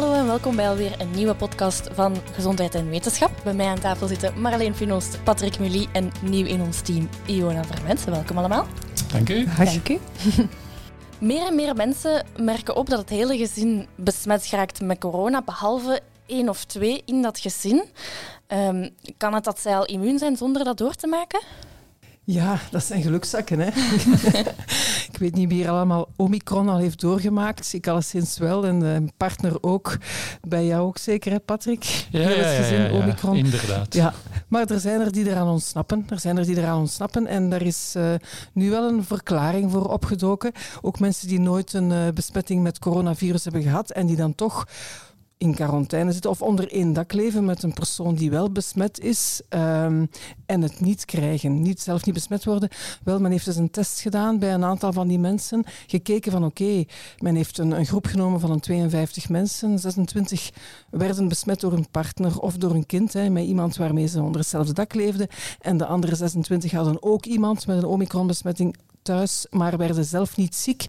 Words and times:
Hallo 0.00 0.14
en 0.14 0.26
welkom 0.26 0.56
bij 0.56 0.68
alweer 0.68 1.00
een 1.00 1.10
nieuwe 1.10 1.34
podcast 1.34 1.88
van 1.92 2.16
Gezondheid 2.32 2.74
en 2.74 2.88
Wetenschap. 2.88 3.30
Bij 3.44 3.54
mij 3.54 3.66
aan 3.66 3.78
tafel 3.78 4.06
zitten 4.06 4.40
Marleen 4.40 4.74
Finoost, 4.74 5.24
Patrick 5.24 5.58
Mully 5.58 5.88
en 5.92 6.12
nieuw 6.22 6.46
in 6.46 6.60
ons 6.60 6.80
team 6.80 7.08
Iona 7.26 7.64
Vermensen. 7.64 8.12
Welkom 8.12 8.38
allemaal. 8.38 8.66
Dank 9.12 9.28
u. 9.28 9.46
Dank 9.56 9.88
u. 9.88 9.98
meer 11.28 11.46
en 11.46 11.54
meer 11.54 11.74
mensen 11.74 12.26
merken 12.36 12.76
op 12.76 12.88
dat 12.88 12.98
het 12.98 13.08
hele 13.08 13.36
gezin 13.36 13.86
besmet 13.94 14.46
geraakt 14.46 14.80
met 14.80 14.98
corona, 14.98 15.42
behalve 15.42 16.00
één 16.26 16.48
of 16.48 16.64
twee 16.64 17.02
in 17.04 17.22
dat 17.22 17.38
gezin. 17.38 17.84
Um, 18.48 18.90
kan 19.16 19.34
het 19.34 19.44
dat 19.44 19.60
zij 19.60 19.76
al 19.76 19.86
immuun 19.86 20.18
zijn 20.18 20.36
zonder 20.36 20.64
dat 20.64 20.78
door 20.78 20.94
te 20.94 21.06
maken? 21.06 21.40
Ja, 22.32 22.58
dat 22.70 22.84
zijn 22.84 23.02
gelukszakken. 23.02 23.58
Hè? 23.58 23.66
ik 25.12 25.16
weet 25.18 25.34
niet 25.34 25.48
wie 25.48 25.64
er 25.64 25.70
allemaal 25.70 26.08
Omicron 26.16 26.68
al 26.68 26.78
heeft 26.78 27.00
doorgemaakt. 27.00 27.72
Ik 27.72 27.88
alleszins 27.88 28.38
wel 28.38 28.66
en 28.66 28.78
mijn 28.78 29.12
partner 29.16 29.56
ook. 29.60 29.98
Bij 30.48 30.66
jou 30.66 30.86
ook 30.86 30.98
zeker, 30.98 31.32
hè, 31.32 31.40
Patrick? 31.40 32.06
Ja, 32.10 32.20
ja, 32.20 32.50
ja, 32.50 32.66
ja, 32.66 32.92
Omicron. 32.92 33.36
inderdaad. 33.36 33.94
Ja, 33.94 34.14
maar 34.48 34.66
er 34.66 34.80
zijn 34.80 35.00
er 35.00 35.12
die 35.12 35.28
eraan 35.28 35.48
ontsnappen. 35.48 36.06
Er 36.08 36.20
zijn 36.20 36.38
er 36.38 36.46
die 36.46 36.56
eraan 36.56 36.78
ontsnappen 36.78 37.26
en 37.26 37.50
daar 37.50 37.62
is 37.62 37.94
uh, 37.96 38.14
nu 38.52 38.70
wel 38.70 38.88
een 38.88 39.04
verklaring 39.04 39.70
voor 39.70 39.92
opgedoken. 39.92 40.52
Ook 40.80 41.00
mensen 41.00 41.28
die 41.28 41.40
nooit 41.40 41.72
een 41.72 41.90
uh, 41.90 42.08
besmetting 42.14 42.62
met 42.62 42.78
coronavirus 42.78 43.44
hebben 43.44 43.62
gehad 43.62 43.90
en 43.90 44.06
die 44.06 44.16
dan 44.16 44.34
toch 44.34 44.66
in 45.40 45.54
quarantaine 45.54 46.12
zitten 46.12 46.30
of 46.30 46.42
onder 46.42 46.72
één 46.72 46.92
dak 46.92 47.12
leven 47.12 47.44
met 47.44 47.62
een 47.62 47.72
persoon 47.72 48.14
die 48.14 48.30
wel 48.30 48.50
besmet 48.50 49.00
is 49.00 49.40
um, 49.48 50.10
en 50.46 50.62
het 50.62 50.80
niet 50.80 51.04
krijgen, 51.04 51.62
niet, 51.62 51.80
zelf 51.80 52.04
niet 52.04 52.14
besmet 52.14 52.44
worden. 52.44 52.68
Wel, 53.04 53.20
men 53.20 53.30
heeft 53.30 53.44
dus 53.44 53.56
een 53.56 53.70
test 53.70 54.00
gedaan 54.00 54.38
bij 54.38 54.54
een 54.54 54.64
aantal 54.64 54.92
van 54.92 55.08
die 55.08 55.18
mensen, 55.18 55.64
gekeken 55.86 56.32
van 56.32 56.44
oké, 56.44 56.84
men 57.18 57.34
heeft 57.34 57.58
een, 57.58 57.70
een, 57.70 57.86
groep 57.86 58.06
genomen 58.06 58.40
van 58.40 58.50
een 58.50 58.60
52 58.60 59.28
mensen, 59.28 59.78
26 59.78 60.50
werden 60.90 61.28
besmet 61.28 61.60
door 61.60 61.72
een 61.72 61.90
partner 61.90 62.38
of 62.38 62.56
door 62.56 62.74
een 62.74 62.86
kind, 62.86 63.12
hè, 63.12 63.30
met 63.30 63.44
iemand 63.44 63.76
waarmee 63.76 64.06
ze 64.06 64.22
onder 64.22 64.40
hetzelfde 64.40 64.72
dak 64.72 64.94
leefden 64.94 65.28
en 65.60 65.76
de 65.76 65.86
andere 65.86 66.14
26 66.14 66.70
hadden 66.70 67.02
ook 67.02 67.26
iemand 67.26 67.66
met 67.66 67.76
een 67.76 67.84
omikron-besmetting 67.84 68.76
thuis, 69.02 69.46
maar 69.50 69.76
werden 69.76 70.04
zelf 70.04 70.36
niet 70.36 70.54
ziek. 70.54 70.86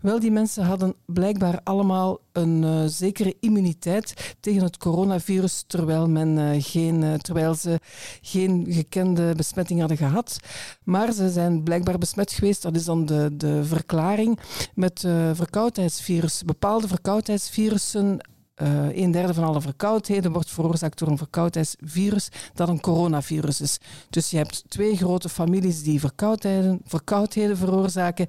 Wel, 0.00 0.20
die 0.20 0.30
mensen 0.30 0.64
hadden 0.64 0.94
blijkbaar 1.06 1.60
allemaal 1.64 2.18
een 2.32 2.62
uh, 2.62 2.82
zekere 2.86 3.36
immuniteit 3.40 4.34
tegen 4.40 4.62
het 4.62 4.76
coronavirus, 4.76 5.64
terwijl, 5.66 6.08
men, 6.08 6.28
uh, 6.28 6.50
geen, 6.58 7.02
uh, 7.02 7.14
terwijl 7.14 7.54
ze 7.54 7.80
geen 8.20 8.66
gekende 8.68 9.34
besmetting 9.36 9.80
hadden 9.80 9.98
gehad. 9.98 10.38
Maar 10.84 11.12
ze 11.12 11.30
zijn 11.30 11.62
blijkbaar 11.62 11.98
besmet 11.98 12.32
geweest, 12.32 12.62
dat 12.62 12.76
is 12.76 12.84
dan 12.84 13.06
de, 13.06 13.36
de 13.36 13.64
verklaring, 13.64 14.38
met 14.74 15.00
verkoudheidsvirus. 15.32 16.42
Bepaalde 16.44 16.88
verkoudheidsvirussen 16.88 18.20
uh, 18.62 18.96
een 18.96 19.10
derde 19.10 19.34
van 19.34 19.44
alle 19.44 19.60
verkoudheden 19.60 20.32
wordt 20.32 20.50
veroorzaakt 20.50 20.98
door 20.98 21.08
een 21.08 21.18
verkoudheidsvirus 21.18 22.28
dat 22.54 22.68
een 22.68 22.80
coronavirus 22.80 23.60
is. 23.60 23.78
Dus 24.10 24.30
je 24.30 24.36
hebt 24.36 24.64
twee 24.68 24.96
grote 24.96 25.28
families 25.28 25.82
die 25.82 26.00
verkoudheden, 26.00 26.80
verkoudheden 26.84 27.56
veroorzaken. 27.56 28.26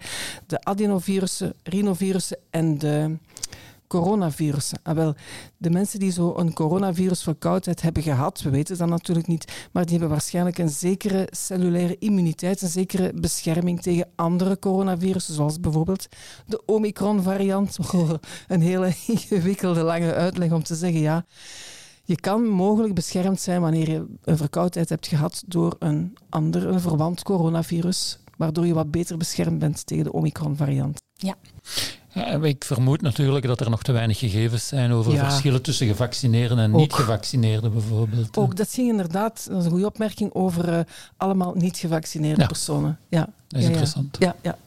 De 0.48 0.64
adenovirussen, 0.64 1.54
rhinovirussen 1.64 2.38
en 2.50 2.78
de 2.78 3.18
coronavirussen. 3.92 4.80
Ah, 4.84 4.96
wel, 4.96 5.16
de 5.58 5.70
mensen 5.70 6.00
die 6.00 6.12
zo 6.12 6.34
een 6.38 6.54
coronavirusverkoudheid 6.54 7.82
hebben 7.82 8.04
gehad, 8.04 8.42
we 8.42 8.50
weten 8.50 8.78
dat 8.78 8.88
natuurlijk 8.88 9.28
niet, 9.28 9.68
maar 9.72 9.84
die 9.84 9.92
hebben 9.92 10.10
waarschijnlijk 10.10 10.58
een 10.58 10.70
zekere 10.70 11.28
cellulaire 11.32 11.96
immuniteit, 12.00 12.62
een 12.62 12.68
zekere 12.68 13.12
bescherming 13.16 13.82
tegen 13.82 14.10
andere 14.16 14.60
coronavirussen, 14.60 15.34
zoals 15.34 15.60
bijvoorbeeld 15.60 16.08
de 16.46 16.66
Omicron-variant. 16.66 17.78
Oh, 17.92 18.12
een 18.48 18.62
hele 18.62 18.94
ingewikkelde 19.08 19.82
lange 19.82 20.14
uitleg 20.14 20.52
om 20.52 20.64
te 20.64 20.76
zeggen, 20.76 21.00
ja, 21.00 21.26
je 22.04 22.16
kan 22.16 22.48
mogelijk 22.48 22.94
beschermd 22.94 23.42
zijn 23.42 23.62
wanneer 23.62 23.90
je 23.90 24.06
een 24.24 24.38
verkoudheid 24.38 24.90
hebt 24.90 25.08
gehad 25.08 25.44
door 25.48 25.76
een 25.80 26.18
ander, 26.30 26.68
een 26.68 26.80
verwant 26.80 27.24
coronavirus, 27.24 28.20
waardoor 28.38 28.66
je 28.66 28.74
wat 28.74 28.92
beter 28.92 29.18
beschermd 29.18 29.60
bent 29.60 29.86
tegen 29.86 30.04
de 30.04 30.14
Omicron-variant. 30.14 31.02
Ja. 31.14 31.36
Ja, 32.14 32.26
ik 32.44 32.64
vermoed 32.64 33.02
natuurlijk 33.02 33.46
dat 33.46 33.60
er 33.60 33.70
nog 33.70 33.84
te 33.84 33.92
weinig 33.92 34.20
gegevens 34.20 34.68
zijn 34.68 34.92
over 34.92 35.18
verschillen 35.18 35.62
tussen 35.62 35.88
gevaccineerden 35.88 36.60
en 36.60 36.72
niet-gevaccineerden 36.72 37.74
bijvoorbeeld. 37.74 38.38
Ook, 38.38 38.56
dat 38.56 38.70
ging 38.72 38.90
inderdaad, 38.90 39.48
dat 39.50 39.60
is 39.60 39.66
een 39.66 39.72
goede 39.72 39.86
opmerking, 39.86 40.34
over 40.34 40.74
uh, 40.74 40.80
allemaal 41.18 41.54
niet-gevaccineerde 41.56 42.46
personen. 42.46 42.98
Ja. 43.10 43.30
Dat 43.48 43.62
is 43.62 43.68
interessant. 43.68 44.18
Ja, 44.20 44.36
ja. 44.42 44.58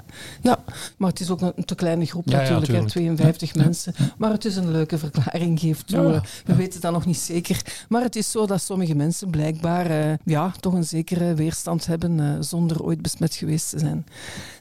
ja, 0.43 0.59
maar 0.97 1.11
het 1.11 1.21
is 1.21 1.31
ook 1.31 1.41
een 1.41 1.65
te 1.65 1.75
kleine 1.75 2.07
groep 2.07 2.27
natuurlijk, 2.27 2.73
hè, 2.73 2.87
52 2.87 3.55
mensen. 3.55 3.95
Maar 4.19 4.31
het 4.31 4.45
is 4.45 4.57
een 4.57 4.71
leuke 4.71 4.99
verklaring, 4.99 5.61
geeft 5.61 5.87
toe. 5.87 6.23
We 6.45 6.55
weten 6.55 6.81
dat 6.81 6.93
nog 6.93 7.07
niet 7.07 7.19
zeker. 7.19 7.63
Maar 7.89 8.03
het 8.03 8.17
is 8.17 8.31
zo 8.31 8.47
dat 8.47 8.63
sommige 8.63 8.95
mensen 8.95 9.31
blijkbaar 9.31 9.91
uh, 9.91 10.15
ja, 10.25 10.53
toch 10.61 10.73
een 10.73 10.85
zekere 10.85 11.35
weerstand 11.35 11.87
hebben 11.87 12.19
uh, 12.19 12.37
zonder 12.41 12.83
ooit 12.83 13.03
besmet 13.03 13.35
geweest 13.35 13.71
te 13.71 13.79
zijn 13.79 14.07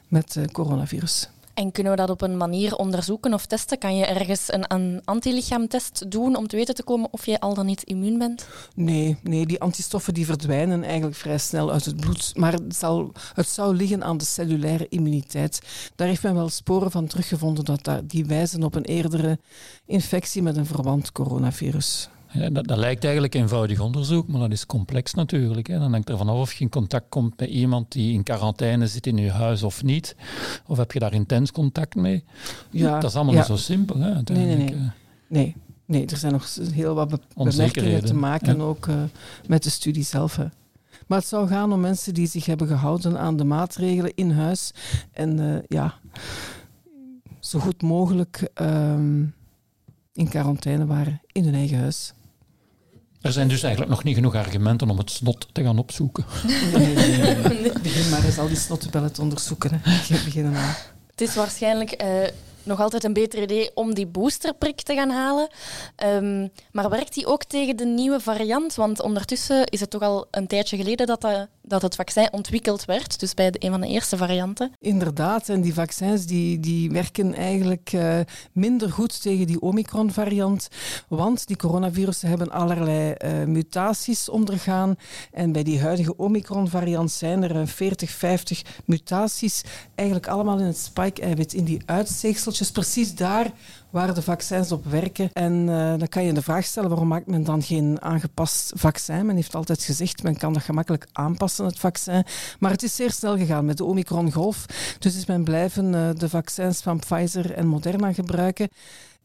met 0.08 0.38
coronavirus. 0.52 1.28
En 1.54 1.72
kunnen 1.72 1.92
we 1.92 1.98
dat 1.98 2.10
op 2.10 2.20
een 2.20 2.36
manier 2.36 2.76
onderzoeken 2.76 3.34
of 3.34 3.46
testen? 3.46 3.78
Kan 3.78 3.96
je 3.96 4.06
ergens 4.06 4.52
een, 4.52 4.64
een 4.74 5.02
antilichaamtest 5.04 6.10
doen 6.10 6.36
om 6.36 6.46
te 6.46 6.56
weten 6.56 6.74
te 6.74 6.82
komen 6.82 7.08
of 7.10 7.26
je 7.26 7.40
al 7.40 7.54
dan 7.54 7.66
niet 7.66 7.82
immuun 7.82 8.18
bent? 8.18 8.46
Nee, 8.74 9.16
nee, 9.22 9.46
die 9.46 9.60
antistoffen 9.60 10.14
die 10.14 10.26
verdwijnen 10.26 10.82
eigenlijk 10.82 11.16
vrij 11.16 11.38
snel 11.38 11.72
uit 11.72 11.84
het 11.84 11.96
bloed. 11.96 12.32
Maar 12.36 12.52
het, 12.52 12.76
zal, 12.76 13.12
het 13.34 13.48
zou 13.48 13.76
liggen 13.76 14.04
aan 14.04 14.18
de 14.18 14.24
cellulaire 14.24 14.88
immuniteit. 14.88 15.60
Daar 15.94 16.08
heeft 16.08 16.22
men 16.22 16.34
wel 16.34 16.48
sporen 16.48 16.90
van 16.90 17.06
teruggevonden 17.06 17.64
dat 17.64 18.02
die 18.04 18.26
wijzen 18.26 18.62
op 18.62 18.74
een 18.74 18.84
eerdere 18.84 19.38
infectie 19.86 20.42
met 20.42 20.56
een 20.56 20.66
verwant 20.66 21.12
coronavirus. 21.12 22.08
Dat, 22.34 22.66
dat, 22.66 22.78
lijkt 22.78 23.04
eigenlijk 23.04 23.34
eenvoudig 23.34 23.80
onderzoek, 23.80 24.28
maar 24.28 24.40
dat 24.40 24.52
is 24.52 24.66
complex 24.66 25.14
natuurlijk. 25.14 25.66
Hè. 25.66 25.78
Dan 25.78 25.92
hangt 25.92 26.08
er 26.08 26.16
vanaf 26.16 26.38
of 26.38 26.52
je 26.52 26.60
in 26.60 26.70
contact 26.70 27.08
komt 27.08 27.40
met 27.40 27.48
iemand 27.48 27.92
die 27.92 28.12
in 28.12 28.22
quarantaine 28.22 28.86
zit 28.86 29.06
in 29.06 29.16
je 29.16 29.30
huis 29.30 29.62
of 29.62 29.82
niet. 29.82 30.16
Of 30.66 30.76
heb 30.76 30.92
je 30.92 30.98
daar 30.98 31.14
intens 31.14 31.52
contact 31.52 31.94
mee? 31.94 32.24
Ja, 32.70 32.98
dat 32.98 33.10
is 33.10 33.16
allemaal 33.16 33.34
niet 33.34 33.44
zo 33.44 33.56
simpel. 33.56 33.98
Hè, 33.98 34.12
nee, 34.12 34.46
nee, 34.46 34.56
nee. 34.56 34.74
Eh. 34.74 34.80
nee, 35.26 35.56
nee. 35.84 36.06
er 36.06 36.16
zijn 36.16 36.32
nog 36.32 36.56
heel 36.72 36.94
wat 36.94 37.20
bemerkingen 37.34 38.04
te 38.04 38.14
maken 38.14 38.60
ook 38.60 38.86
uh, 38.86 38.94
met 39.46 39.62
de 39.62 39.70
studie 39.70 40.04
zelf. 40.04 40.36
Hè. 40.36 40.46
Maar 41.06 41.18
het 41.18 41.28
zou 41.28 41.48
gaan 41.48 41.72
om 41.72 41.80
mensen 41.80 42.14
die 42.14 42.26
zich 42.26 42.46
hebben 42.46 42.68
gehouden 42.68 43.18
aan 43.18 43.36
de 43.36 43.44
maatregelen 43.44 44.14
in 44.14 44.30
huis. 44.30 44.70
En 45.12 45.40
uh, 45.40 45.58
ja, 45.68 45.94
zo 47.40 47.58
goed 47.58 47.82
mogelijk 47.82 48.50
um, 48.60 49.34
in 50.12 50.28
quarantaine 50.28 50.86
waren 50.86 51.20
in 51.32 51.44
hun 51.44 51.54
eigen 51.54 51.78
huis. 51.78 52.12
Er 53.24 53.32
zijn 53.32 53.48
dus 53.48 53.62
eigenlijk 53.62 53.94
nog 53.94 54.04
niet 54.04 54.14
genoeg 54.14 54.34
argumenten 54.34 54.90
om 54.90 54.98
het 54.98 55.10
snot 55.10 55.46
te 55.52 55.62
gaan 55.62 55.78
opzoeken. 55.78 56.24
Nee, 56.72 56.94
nee, 56.94 57.16
nee. 57.16 57.72
Begin 57.82 58.10
maar 58.10 58.24
eens 58.24 58.38
al 58.38 58.48
die 58.48 58.56
snottenbellen 58.56 59.12
te 59.12 59.20
onderzoeken. 59.20 59.80
Hè. 59.82 59.92
Beginnen 60.24 60.56
aan. 60.56 60.74
Het 61.10 61.20
is 61.20 61.34
waarschijnlijk 61.34 62.02
uh, 62.02 62.08
nog 62.64 62.80
altijd 62.80 63.04
een 63.04 63.12
beter 63.12 63.42
idee 63.42 63.70
om 63.74 63.94
die 63.94 64.06
boosterprik 64.06 64.82
te 64.82 64.94
gaan 64.94 65.10
halen. 65.10 65.48
Um, 66.04 66.50
maar 66.72 66.90
werkt 66.90 67.14
die 67.14 67.26
ook 67.26 67.44
tegen 67.44 67.76
de 67.76 67.84
nieuwe 67.84 68.20
variant? 68.20 68.74
Want 68.74 69.00
ondertussen 69.00 69.66
is 69.66 69.80
het 69.80 69.90
toch 69.90 70.02
al 70.02 70.26
een 70.30 70.46
tijdje 70.46 70.76
geleden 70.76 71.06
dat, 71.06 71.20
dat, 71.20 71.48
dat 71.62 71.82
het 71.82 71.94
vaccin 71.94 72.32
ontwikkeld 72.32 72.84
werd. 72.84 73.20
Dus 73.20 73.34
bij 73.34 73.50
de, 73.50 73.64
een 73.64 73.70
van 73.70 73.80
de 73.80 73.86
eerste 73.86 74.16
varianten. 74.16 74.72
Inderdaad, 74.80 75.48
en 75.48 75.60
die 75.60 75.74
vaccins 75.74 76.26
die, 76.26 76.60
die 76.60 76.90
werken 76.90 77.34
eigenlijk 77.34 77.92
uh, 77.92 78.18
minder 78.52 78.92
goed 78.92 79.22
tegen 79.22 79.46
die 79.46 79.60
Omicron-variant. 79.60 80.68
Want 81.08 81.46
die 81.46 81.56
coronavirussen 81.56 82.28
hebben 82.28 82.50
allerlei 82.50 83.14
uh, 83.24 83.44
mutaties 83.44 84.28
ondergaan. 84.28 84.96
En 85.32 85.52
bij 85.52 85.62
die 85.62 85.80
huidige 85.80 86.16
Omicron-variant 86.16 87.10
zijn 87.10 87.42
er 87.42 87.68
40, 87.68 88.10
50 88.10 88.62
mutaties. 88.84 89.62
Eigenlijk 89.94 90.28
allemaal 90.28 90.58
in 90.58 90.64
het 90.64 90.78
spike-eiwit, 90.78 91.52
in 91.52 91.64
die 91.64 91.82
uitsteeksels 92.54 92.70
precies 92.70 93.14
daar 93.14 93.52
waar 93.90 94.14
de 94.14 94.22
vaccins 94.22 94.72
op 94.72 94.84
werken. 94.84 95.30
En 95.32 95.52
uh, 95.52 95.94
dan 95.98 96.08
kan 96.08 96.24
je 96.24 96.32
de 96.32 96.42
vraag 96.42 96.64
stellen, 96.64 96.88
waarom 96.88 97.08
maakt 97.08 97.26
men 97.26 97.44
dan 97.44 97.62
geen 97.62 98.00
aangepast 98.00 98.72
vaccin? 98.76 99.26
Men 99.26 99.36
heeft 99.36 99.54
altijd 99.54 99.82
gezegd, 99.82 100.22
men 100.22 100.36
kan 100.36 100.52
dat 100.52 100.62
gemakkelijk 100.62 101.06
aanpassen, 101.12 101.64
het 101.64 101.78
vaccin. 101.78 102.24
Maar 102.58 102.70
het 102.70 102.82
is 102.82 102.94
zeer 102.94 103.10
snel 103.10 103.36
gegaan 103.36 103.64
met 103.64 103.76
de 103.76 103.84
Omicron-golf. 103.84 104.66
Dus 104.98 105.16
is 105.16 105.26
men 105.26 105.44
blijven 105.44 105.92
uh, 105.92 106.10
de 106.14 106.28
vaccins 106.28 106.80
van 106.80 106.98
Pfizer 106.98 107.52
en 107.52 107.66
Moderna 107.66 108.12
gebruiken. 108.12 108.68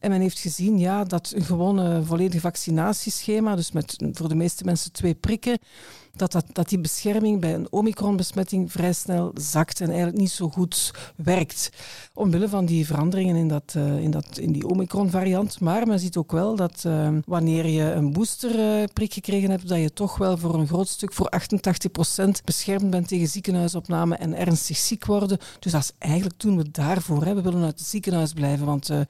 En 0.00 0.10
men 0.10 0.20
heeft 0.20 0.38
gezien 0.38 0.78
ja, 0.78 1.04
dat 1.04 1.32
een 1.36 1.44
gewone 1.44 2.02
volledig 2.04 2.40
vaccinatieschema, 2.40 3.56
dus 3.56 3.72
met 3.72 3.96
voor 4.12 4.28
de 4.28 4.34
meeste 4.34 4.64
mensen 4.64 4.92
twee 4.92 5.14
prikken, 5.14 5.58
dat, 6.16 6.32
dat, 6.32 6.44
dat 6.52 6.68
die 6.68 6.78
bescherming 6.78 7.40
bij 7.40 7.54
een 7.54 7.72
omikronbesmetting 7.72 8.72
vrij 8.72 8.92
snel 8.92 9.30
zakt 9.34 9.80
en 9.80 9.88
eigenlijk 9.88 10.18
niet 10.18 10.30
zo 10.30 10.48
goed 10.48 10.94
werkt. 11.16 11.70
Omwille 12.14 12.48
van 12.48 12.64
die 12.64 12.86
veranderingen 12.86 13.36
in, 13.36 13.48
dat, 13.48 13.74
uh, 13.76 13.98
in, 13.98 14.10
dat, 14.10 14.38
in 14.38 14.52
die 14.52 14.68
omikron-variant. 14.68 15.60
Maar 15.60 15.86
men 15.86 15.98
ziet 15.98 16.16
ook 16.16 16.32
wel 16.32 16.56
dat 16.56 16.84
uh, 16.86 17.08
wanneer 17.26 17.66
je 17.66 17.82
een 17.82 18.12
boosterprik 18.12 19.08
uh, 19.08 19.14
gekregen 19.14 19.50
hebt, 19.50 19.68
dat 19.68 19.78
je 19.78 19.92
toch 19.92 20.18
wel 20.18 20.38
voor 20.38 20.54
een 20.54 20.66
groot 20.66 20.88
stuk, 20.88 21.12
voor 21.12 21.32
88% 22.18 22.24
beschermd 22.44 22.90
bent 22.90 23.08
tegen 23.08 23.28
ziekenhuisopname 23.28 24.16
en 24.16 24.36
ernstig 24.36 24.76
ziek 24.76 25.04
worden. 25.04 25.38
Dus 25.58 25.72
dat 25.72 25.82
is 25.82 25.92
eigenlijk 25.98 26.40
doen 26.40 26.56
we 26.56 26.70
daarvoor. 26.70 27.24
Hè. 27.24 27.34
We 27.34 27.42
willen 27.42 27.64
uit 27.64 27.78
het 27.78 27.88
ziekenhuis 27.88 28.32
blijven, 28.32 28.66
want 28.66 28.90
uh, 28.90 29.00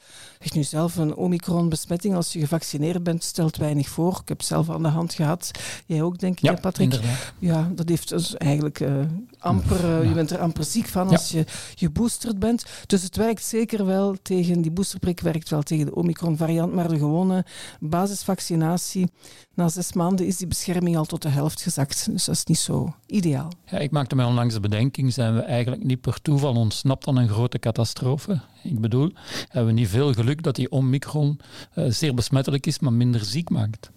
nu 0.52 0.62
zelf 0.62 0.79
zelf 0.80 0.96
een 0.96 1.16
Omicron-besmetting 1.16 2.14
als 2.14 2.32
je 2.32 2.38
gevaccineerd 2.38 3.02
bent, 3.02 3.24
stelt 3.24 3.56
weinig 3.56 3.88
voor. 3.88 4.18
Ik 4.22 4.28
heb 4.28 4.42
zelf 4.42 4.70
aan 4.70 4.82
de 4.82 4.88
hand 4.88 5.14
gehad. 5.14 5.50
Jij 5.86 6.02
ook, 6.02 6.18
denk 6.18 6.32
ik, 6.32 6.44
ja, 6.44 6.54
Patrick? 6.54 6.92
Inderdaad. 6.92 7.32
Ja, 7.38 7.70
dat 7.74 7.88
heeft 7.88 8.08
dus 8.08 8.36
eigenlijk 8.36 8.80
uh, 8.80 9.00
amper, 9.38 9.84
uh, 9.84 10.08
je 10.08 10.14
bent 10.14 10.30
er 10.30 10.38
amper 10.38 10.64
ziek 10.64 10.86
van 10.86 11.08
als 11.08 11.30
ja. 11.30 11.38
je 11.38 11.44
geboosterd 11.74 12.38
bent. 12.38 12.64
Dus 12.86 13.02
het 13.02 13.16
werkt 13.16 13.44
zeker 13.44 13.86
wel 13.86 14.16
tegen, 14.22 14.62
die 14.62 14.70
boosterprik 14.70 15.20
werkt 15.20 15.48
wel 15.48 15.62
tegen 15.62 15.86
de 15.86 15.94
Omicron-variant, 15.94 16.72
maar 16.72 16.88
de 16.88 16.98
gewone 16.98 17.44
basisvaccinatie, 17.80 19.10
na 19.54 19.68
zes 19.68 19.92
maanden 19.92 20.26
is 20.26 20.36
die 20.36 20.46
bescherming 20.46 20.96
al 20.96 21.04
tot 21.04 21.22
de 21.22 21.28
helft 21.28 21.62
gezakt. 21.62 22.08
Dus 22.10 22.24
dat 22.24 22.34
is 22.34 22.44
niet 22.44 22.58
zo 22.58 22.94
ideaal. 23.06 23.52
Ja, 23.66 23.78
ik 23.78 23.90
maakte 23.90 24.16
mij 24.16 24.24
onlangs 24.24 24.54
de 24.54 24.60
bedenking, 24.60 25.12
zijn 25.12 25.34
we 25.34 25.40
eigenlijk 25.40 25.84
niet 25.84 26.00
per 26.00 26.22
toeval 26.22 26.54
ontsnapt 26.54 27.06
aan 27.06 27.16
een 27.16 27.28
grote 27.28 27.58
catastrofe? 27.58 28.40
Ik 28.62 28.80
bedoel, 28.80 29.12
hebben 29.48 29.74
we 29.74 29.80
niet 29.80 29.88
veel 29.88 30.12
geluk 30.12 30.42
dat 30.42 30.56
die 30.56 30.70
Omicron 30.70 31.40
uh, 31.74 31.84
zeer 31.88 32.14
besmettelijk 32.14 32.66
is, 32.66 32.78
maar 32.78 32.92
minder 32.92 33.24
ziek 33.24 33.50
maakt? 33.50 33.90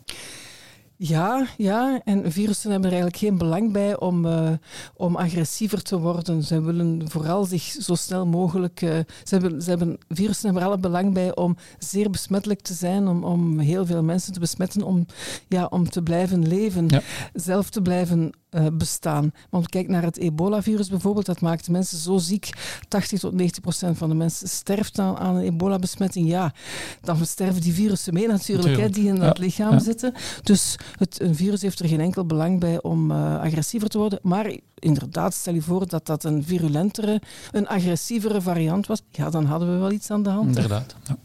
Ja, 1.06 1.48
ja, 1.57 2.01
en 2.04 2.31
virussen 2.31 2.71
hebben 2.71 2.89
er 2.89 2.95
eigenlijk 2.95 3.24
geen 3.24 3.38
belang 3.38 3.71
bij 3.71 4.00
om, 4.00 4.25
uh, 4.25 4.51
om 4.95 5.15
agressiever 5.15 5.81
te 5.81 6.00
worden. 6.00 6.44
Ze 6.44 6.62
willen 6.62 7.10
vooral 7.10 7.45
zich 7.45 7.62
zo 7.62 7.95
snel 7.95 8.25
mogelijk. 8.25 8.81
Uh, 8.81 8.89
ze 9.24 9.38
hebben, 9.38 9.62
ze 9.62 9.69
hebben, 9.69 9.98
virussen 10.10 10.45
hebben 10.45 10.63
er 10.63 10.69
alle 10.69 10.80
belang 10.80 11.13
bij 11.13 11.36
om 11.36 11.57
zeer 11.77 12.10
besmettelijk 12.10 12.62
te 12.62 12.74
zijn, 12.74 13.07
om, 13.07 13.24
om 13.24 13.60
heel 13.60 13.86
veel 13.86 14.04
mensen 14.04 14.33
te 14.33 14.39
besmetten, 14.39 14.83
om, 14.83 15.06
ja, 15.48 15.65
om 15.65 15.89
te 15.89 16.04
blijven 16.04 16.48
leven, 16.48 16.88
ja. 16.88 17.01
zelf 17.33 17.69
te 17.69 17.81
blijven 17.81 18.31
uh, 18.56 18.68
bestaan. 18.74 19.32
Want 19.50 19.70
kijk 19.70 19.88
naar 19.88 20.04
het 20.04 20.18
ebola-virus 20.18 20.90
bijvoorbeeld, 20.90 21.26
dat 21.26 21.42
maakt 21.42 21.70
mensen 21.70 21.98
zo 21.98 22.18
ziek. 22.18 22.50
80 22.88 23.20
tot 23.20 23.34
90 23.34 23.62
procent 23.62 23.98
van 23.98 24.10
de 24.10 24.16
mensen 24.16 24.48
sterft 24.48 25.00
aan, 25.00 25.18
aan 25.18 25.36
een 25.36 25.44
ebola-besmetting. 25.44 26.28
Ja, 26.28 26.54
dan 27.02 27.26
sterven 27.26 27.62
die 27.62 27.74
virussen 27.74 28.14
mee 28.14 28.28
natuurlijk, 28.28 28.68
natuurlijk. 28.68 28.96
Hè, 28.96 29.02
die 29.02 29.12
in 29.12 29.22
ja. 29.22 29.28
het 29.28 29.38
lichaam 29.38 29.72
ja. 29.72 29.80
zitten. 29.80 30.14
Dus 30.44 30.76
het, 30.98 31.22
een 31.22 31.36
virus 31.36 31.62
heeft 31.62 31.80
er 31.80 31.88
geen 31.88 32.00
enkel 32.00 32.26
belang 32.26 32.60
bij 32.60 32.82
om 32.82 33.12
uh, 33.12 33.40
agressiever 33.40 33.90
te 33.90 33.98
worden. 33.98 34.20
Maar 34.22 34.58
inderdaad, 34.76 35.34
stel 35.34 35.54
je 35.54 35.62
voor 35.62 35.88
dat 35.88 36.06
dat 36.06 36.24
een 36.24 36.44
virulentere, 36.44 37.22
een 37.52 37.68
agressievere 37.68 38.42
variant 38.42 38.88
was. 38.88 39.02
Ja, 39.12 39.30
dan 39.30 39.46
hadden 39.46 39.74
we 39.74 39.78
wel 39.78 39.92
iets 39.92 40.12
aan 40.12 40.24
de 40.24 40.30
hand. 40.30 40.48
Inderdaad. 40.48 40.96
Ja. 41.04 41.18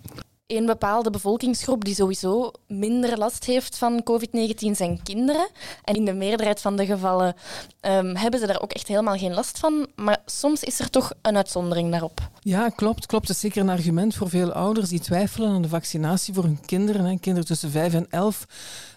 Een 0.48 0.66
bepaalde 0.66 1.10
bevolkingsgroep 1.10 1.84
die 1.84 1.94
sowieso 1.94 2.50
minder 2.66 3.18
last 3.18 3.44
heeft 3.44 3.78
van 3.78 4.02
COVID-19 4.02 4.70
zijn 4.72 5.02
kinderen. 5.02 5.48
En 5.84 5.94
in 5.94 6.04
de 6.04 6.12
meerderheid 6.12 6.60
van 6.60 6.76
de 6.76 6.86
gevallen 6.86 7.34
um, 7.80 8.16
hebben 8.16 8.40
ze 8.40 8.46
daar 8.46 8.60
ook 8.60 8.72
echt 8.72 8.88
helemaal 8.88 9.16
geen 9.16 9.34
last 9.34 9.58
van. 9.58 9.86
Maar 9.96 10.22
soms 10.26 10.64
is 10.64 10.80
er 10.80 10.90
toch 10.90 11.12
een 11.22 11.36
uitzondering 11.36 11.90
daarop. 11.90 12.30
Ja, 12.40 12.68
klopt. 12.68 13.06
klopt. 13.06 13.26
Dat 13.26 13.36
is 13.36 13.42
zeker 13.42 13.62
een 13.62 13.68
argument 13.68 14.14
voor 14.14 14.28
veel 14.28 14.52
ouders 14.52 14.88
die 14.88 15.00
twijfelen 15.00 15.50
aan 15.50 15.62
de 15.62 15.68
vaccinatie 15.68 16.34
voor 16.34 16.44
hun 16.44 16.60
kinderen. 16.66 17.04
Hè. 17.04 17.18
Kinderen 17.18 17.48
tussen 17.48 17.70
5 17.70 17.94
en 17.94 18.06
11 18.10 18.46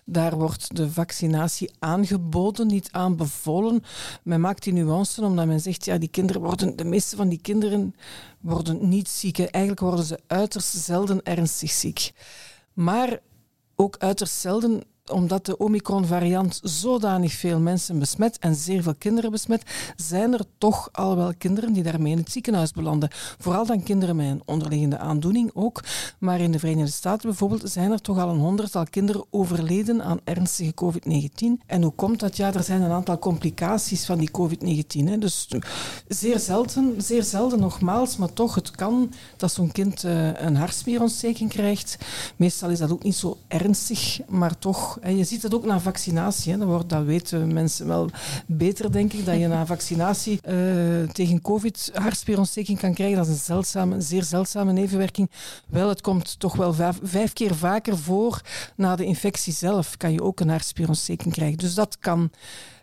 daar 0.06 0.38
wordt 0.38 0.75
de 0.75 0.92
vaccinatie 0.92 1.71
aangeboden, 1.80 2.68
niet 2.68 2.92
aanbevolen. 2.92 3.83
Men 4.24 4.42
maakt 4.42 4.63
die 4.63 4.74
nuance 4.74 5.21
omdat 5.21 5.45
men 5.45 5.59
zegt, 5.59 5.86
ja, 5.86 5.98
die 5.98 6.09
kinderen 6.09 6.42
worden, 6.42 6.75
de 6.75 6.83
meeste 6.83 7.15
van 7.15 7.30
die 7.30 7.42
kinderen 7.42 7.95
worden 8.39 8.89
niet 8.89 9.09
ziek. 9.09 9.39
Eigenlijk 9.39 9.80
worden 9.80 10.06
ze 10.06 10.19
uiterst 10.27 10.75
zelden 10.75 11.24
ernstig 11.41 11.71
ziek. 11.71 12.11
Maar 12.73 13.19
ook 13.75 13.95
uiterst 13.97 14.39
zelden 14.39 14.83
omdat 15.12 15.45
de 15.45 15.57
Omicron-variant 15.57 16.59
zodanig 16.63 17.33
veel 17.33 17.59
mensen 17.59 18.00
besmet 18.00 18.39
en 18.39 18.56
zeer 18.56 18.83
veel 18.83 18.95
kinderen 18.95 19.31
besmet, 19.31 19.63
zijn 19.95 20.33
er 20.33 20.45
toch 20.57 20.89
al 20.92 21.15
wel 21.15 21.33
kinderen 21.38 21.74
die 21.74 21.83
daarmee 21.83 22.12
in 22.12 22.18
het 22.18 22.31
ziekenhuis 22.31 22.71
belanden. 22.71 23.09
Vooral 23.38 23.65
dan 23.65 23.83
kinderen 23.83 24.15
met 24.15 24.25
een 24.25 24.42
onderliggende 24.45 24.98
aandoening 24.98 25.51
ook. 25.53 25.83
Maar 26.19 26.39
in 26.39 26.51
de 26.51 26.59
Verenigde 26.59 26.92
Staten 26.92 27.30
bijvoorbeeld 27.30 27.69
zijn 27.69 27.92
er 27.92 28.01
toch 28.01 28.18
al 28.18 28.30
een 28.30 28.39
honderdtal 28.39 28.86
kinderen 28.89 29.25
overleden 29.30 30.03
aan 30.03 30.19
ernstige 30.24 30.74
COVID-19. 30.74 31.65
En 31.65 31.81
hoe 31.81 31.94
komt 31.95 32.19
dat? 32.19 32.38
Ja, 32.38 32.53
er 32.53 32.63
zijn 32.63 32.81
een 32.81 32.92
aantal 32.92 33.19
complicaties 33.19 34.06
van 34.06 34.18
die 34.18 34.31
COVID-19. 34.31 35.18
Dus 35.19 35.48
zeer 36.07 36.39
zelden, 36.39 37.01
zeer 37.01 37.24
zelden 37.24 37.59
nogmaals, 37.59 38.18
maar 38.18 38.33
toch, 38.33 38.56
het 38.56 38.71
kan 38.71 39.13
dat 39.38 39.51
zo'n 39.51 39.71
kind 39.71 40.03
uh, 40.03 40.42
een 40.42 40.56
hartspierontsteking 40.56 41.50
krijgt. 41.50 41.98
Meestal 42.36 42.69
is 42.69 42.80
dat 42.80 42.92
ook 42.92 43.03
niet 43.03 43.15
zo 43.15 43.38
ernstig, 43.48 44.19
maar 44.27 44.57
toch 44.59 44.90
en 45.01 45.17
je 45.17 45.23
ziet 45.23 45.41
het 45.41 45.53
ook 45.55 45.65
na 45.65 45.79
vaccinatie. 45.79 46.51
Hè. 46.51 46.57
Dat, 46.57 46.67
wordt, 46.67 46.89
dat 46.89 47.03
weten 47.03 47.53
mensen 47.53 47.88
wel 47.88 48.09
beter, 48.45 48.91
denk 48.91 49.13
ik, 49.13 49.25
dat 49.25 49.39
je 49.39 49.47
na 49.47 49.65
vaccinatie 49.75 50.39
uh, 50.47 51.09
tegen 51.09 51.41
COVID 51.41 51.91
hartspierontsteking 51.93 52.79
kan 52.79 52.93
krijgen. 52.93 53.17
Dat 53.17 53.27
is 53.27 53.33
een 53.33 53.39
zeldzame, 53.39 53.95
een 53.95 54.01
zeer 54.01 54.23
zeldzame 54.23 54.71
nevenwerking. 54.71 55.29
Wel, 55.67 55.89
het 55.89 56.01
komt 56.01 56.39
toch 56.39 56.55
wel 56.55 56.73
vijf, 56.73 56.99
vijf 57.03 57.33
keer 57.33 57.55
vaker 57.55 57.97
voor 57.97 58.41
na 58.75 58.95
de 58.95 59.05
infectie 59.05 59.53
zelf. 59.53 59.97
Kan 59.97 60.11
je 60.11 60.23
ook 60.23 60.39
een 60.39 60.49
hartspierontsteking 60.49 61.33
krijgen. 61.33 61.57
Dus 61.57 61.73
dat 61.73 61.97
kan. 61.99 62.31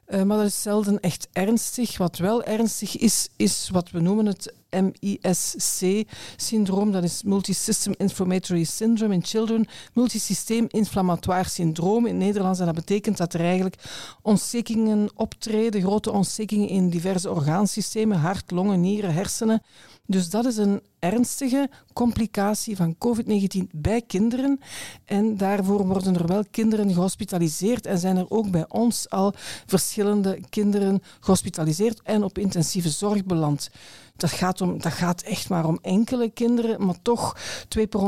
Uh, 0.08 0.22
maar 0.22 0.36
dat 0.36 0.46
is 0.46 0.62
zelden 0.62 1.00
echt 1.00 1.28
ernstig. 1.32 1.98
Wat 1.98 2.16
wel 2.16 2.44
ernstig 2.44 2.98
is, 2.98 3.28
is 3.36 3.68
wat 3.72 3.90
we 3.90 4.00
noemen 4.00 4.26
het 4.26 4.54
MISC-syndroom. 4.70 6.92
Dat 6.92 7.02
is 7.02 7.22
Multisystem 7.22 7.94
Inflammatory 7.96 8.64
Syndrome 8.64 9.14
in 9.14 9.24
Children. 9.24 9.66
Multisysteem 9.92 10.66
inflammatoire 10.68 11.48
syndroom 11.48 12.06
in 12.06 12.14
het 12.14 12.24
Nederlands. 12.24 12.60
En 12.60 12.66
dat 12.66 12.74
betekent 12.74 13.16
dat 13.16 13.34
er 13.34 13.40
eigenlijk 13.40 13.76
ontstekingen 14.22 15.10
optreden, 15.14 15.82
grote 15.82 16.12
ontstekingen 16.12 16.68
in 16.68 16.90
diverse 16.90 17.30
orgaansystemen, 17.30 18.18
hart, 18.18 18.50
longen, 18.50 18.80
nieren, 18.80 19.14
hersenen. 19.14 19.62
Dus 20.10 20.30
dat 20.30 20.44
is 20.44 20.56
een 20.56 20.80
ernstige 20.98 21.70
complicatie 21.92 22.76
van 22.76 22.96
COVID-19 22.98 23.70
bij 23.70 24.02
kinderen. 24.06 24.60
En 25.04 25.36
daarvoor 25.36 25.86
worden 25.86 26.14
er 26.14 26.26
wel 26.26 26.44
kinderen 26.50 26.92
gehospitaliseerd 26.92 27.86
en 27.86 27.98
zijn 27.98 28.16
er 28.16 28.30
ook 28.30 28.50
bij 28.50 28.64
ons 28.68 29.10
al 29.10 29.34
verschillende 29.66 30.40
kinderen 30.50 31.02
gehospitaliseerd 31.20 32.00
en 32.02 32.22
op 32.22 32.38
intensieve 32.38 32.88
zorg 32.88 33.24
beland. 33.24 33.70
Dat 34.18 34.30
gaat, 34.30 34.60
om, 34.60 34.80
dat 34.80 34.92
gaat 34.92 35.22
echt 35.22 35.48
maar 35.48 35.64
om 35.64 35.78
enkele 35.82 36.30
kinderen, 36.30 36.86
maar 36.86 37.02
toch 37.02 37.36
2 37.68 37.86
per 37.86 38.00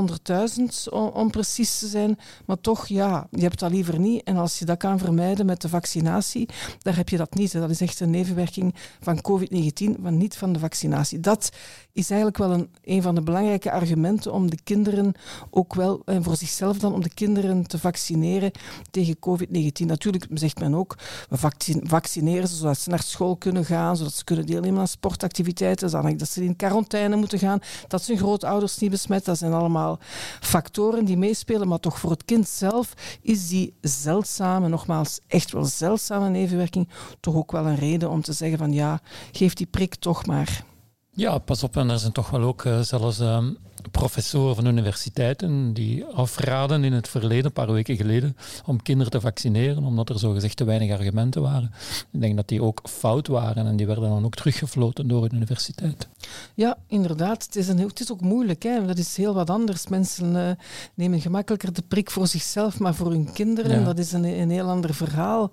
100.000 0.82 0.92
om, 0.92 1.30
precies 1.30 1.78
te 1.78 1.86
zijn. 1.86 2.18
Maar 2.46 2.60
toch, 2.60 2.86
ja, 2.86 3.26
je 3.30 3.42
hebt 3.42 3.58
dat 3.58 3.70
liever 3.70 3.98
niet. 3.98 4.22
En 4.22 4.36
als 4.36 4.58
je 4.58 4.64
dat 4.64 4.78
kan 4.78 4.98
vermijden 4.98 5.46
met 5.46 5.60
de 5.60 5.68
vaccinatie, 5.68 6.48
daar 6.78 6.96
heb 6.96 7.08
je 7.08 7.16
dat 7.16 7.34
niet. 7.34 7.52
Dat 7.52 7.70
is 7.70 7.80
echt 7.80 8.00
een 8.00 8.10
nevenwerking 8.10 8.74
van 9.00 9.20
COVID-19, 9.30 10.00
maar 10.00 10.12
niet 10.12 10.36
van 10.36 10.52
de 10.52 10.58
vaccinatie. 10.58 11.20
Dat 11.20 11.50
is 11.92 12.10
eigenlijk 12.10 12.38
wel 12.38 12.50
een, 12.50 12.70
een 12.82 13.02
van 13.02 13.14
de 13.14 13.22
belangrijke 13.22 13.70
argumenten 13.70 14.32
om 14.32 14.50
de 14.50 14.58
kinderen 14.64 15.12
ook 15.50 15.74
wel, 15.74 16.02
en 16.04 16.22
voor 16.22 16.36
zichzelf 16.36 16.78
dan, 16.78 16.94
om 16.94 17.02
de 17.02 17.14
kinderen 17.14 17.66
te 17.66 17.78
vaccineren 17.78 18.50
tegen 18.90 19.16
COVID-19. 19.16 19.86
Natuurlijk 19.86 20.26
zegt 20.34 20.58
men 20.60 20.74
ook, 20.74 20.96
we 21.28 21.36
vaccineren 21.82 22.48
ze 22.48 22.56
zodat 22.56 22.78
ze 22.78 22.90
naar 22.90 23.02
school 23.02 23.36
kunnen 23.36 23.64
gaan, 23.64 23.96
zodat 23.96 24.12
ze 24.12 24.24
kunnen 24.24 24.46
deelnemen 24.46 24.80
aan 24.80 24.88
sportactiviteiten, 24.88 25.90
dat 26.02 26.28
ze 26.28 26.44
in 26.44 26.56
quarantaine 26.56 27.16
moeten 27.16 27.38
gaan, 27.38 27.60
dat 27.88 28.02
ze 28.02 28.12
hun 28.12 28.20
grootouders 28.20 28.78
niet 28.78 28.90
besmet. 28.90 29.24
Dat 29.24 29.38
zijn 29.38 29.52
allemaal 29.52 29.98
factoren 30.40 31.04
die 31.04 31.16
meespelen, 31.16 31.68
maar 31.68 31.80
toch 31.80 31.98
voor 31.98 32.10
het 32.10 32.24
kind 32.24 32.48
zelf 32.48 32.94
is 33.22 33.48
die 33.48 33.74
zeldzame, 33.80 34.68
nogmaals 34.68 35.20
echt 35.26 35.52
wel 35.52 35.64
zeldzame 35.64 36.28
nevenwerking, 36.28 36.88
toch 37.20 37.34
ook 37.34 37.52
wel 37.52 37.66
een 37.66 37.76
reden 37.76 38.10
om 38.10 38.22
te 38.22 38.32
zeggen 38.32 38.58
van 38.58 38.72
ja, 38.72 39.00
geef 39.32 39.54
die 39.54 39.66
prik 39.66 39.94
toch 39.94 40.26
maar. 40.26 40.64
Ja, 41.10 41.38
pas 41.38 41.62
op, 41.62 41.76
en 41.76 41.90
er 41.90 41.98
zijn 41.98 42.12
toch 42.12 42.30
wel 42.30 42.42
ook 42.42 42.64
uh, 42.64 42.80
zelfs 42.80 43.20
uh, 43.20 43.46
professoren 43.90 44.54
van 44.54 44.66
universiteiten 44.66 45.72
die 45.72 46.04
afraden 46.04 46.84
in 46.84 46.92
het 46.92 47.08
verleden, 47.08 47.44
een 47.44 47.52
paar 47.52 47.72
weken 47.72 47.96
geleden, 47.96 48.36
om 48.66 48.82
kinderen 48.82 49.12
te 49.12 49.20
vaccineren, 49.20 49.84
omdat 49.84 50.08
er 50.08 50.18
zogezegd 50.18 50.56
te 50.56 50.64
weinig 50.64 50.98
argumenten 50.98 51.42
waren. 51.42 51.72
Ik 52.10 52.20
denk 52.20 52.36
dat 52.36 52.48
die 52.48 52.62
ook 52.62 52.80
fout 52.84 53.26
waren 53.26 53.66
en 53.66 53.76
die 53.76 53.86
werden 53.86 54.08
dan 54.08 54.24
ook 54.24 54.34
teruggefloten 54.34 55.08
door 55.08 55.28
de 55.28 55.34
universiteit. 55.34 56.08
Ja, 56.54 56.76
inderdaad. 56.86 57.44
Het 57.44 57.56
is, 57.56 57.68
een, 57.68 57.78
het 57.78 58.00
is 58.00 58.12
ook 58.12 58.20
moeilijk. 58.20 58.62
Hè? 58.62 58.86
Dat 58.86 58.98
is 58.98 59.16
heel 59.16 59.34
wat 59.34 59.50
anders. 59.50 59.88
Mensen 59.88 60.34
uh, 60.34 60.50
nemen 60.94 61.20
gemakkelijker 61.20 61.72
de 61.72 61.82
prik 61.88 62.10
voor 62.10 62.26
zichzelf, 62.26 62.78
maar 62.78 62.94
voor 62.94 63.10
hun 63.10 63.32
kinderen, 63.32 63.78
ja. 63.78 63.84
dat 63.84 63.98
is 63.98 64.12
een, 64.12 64.24
een 64.24 64.50
heel 64.50 64.68
ander 64.68 64.94
verhaal. 64.94 65.50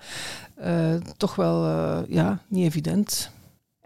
Uh, 0.61 0.95
toch 1.17 1.35
wel 1.35 1.65
uh, 1.65 1.99
ja, 2.07 2.39
niet 2.47 2.65
evident. 2.65 3.31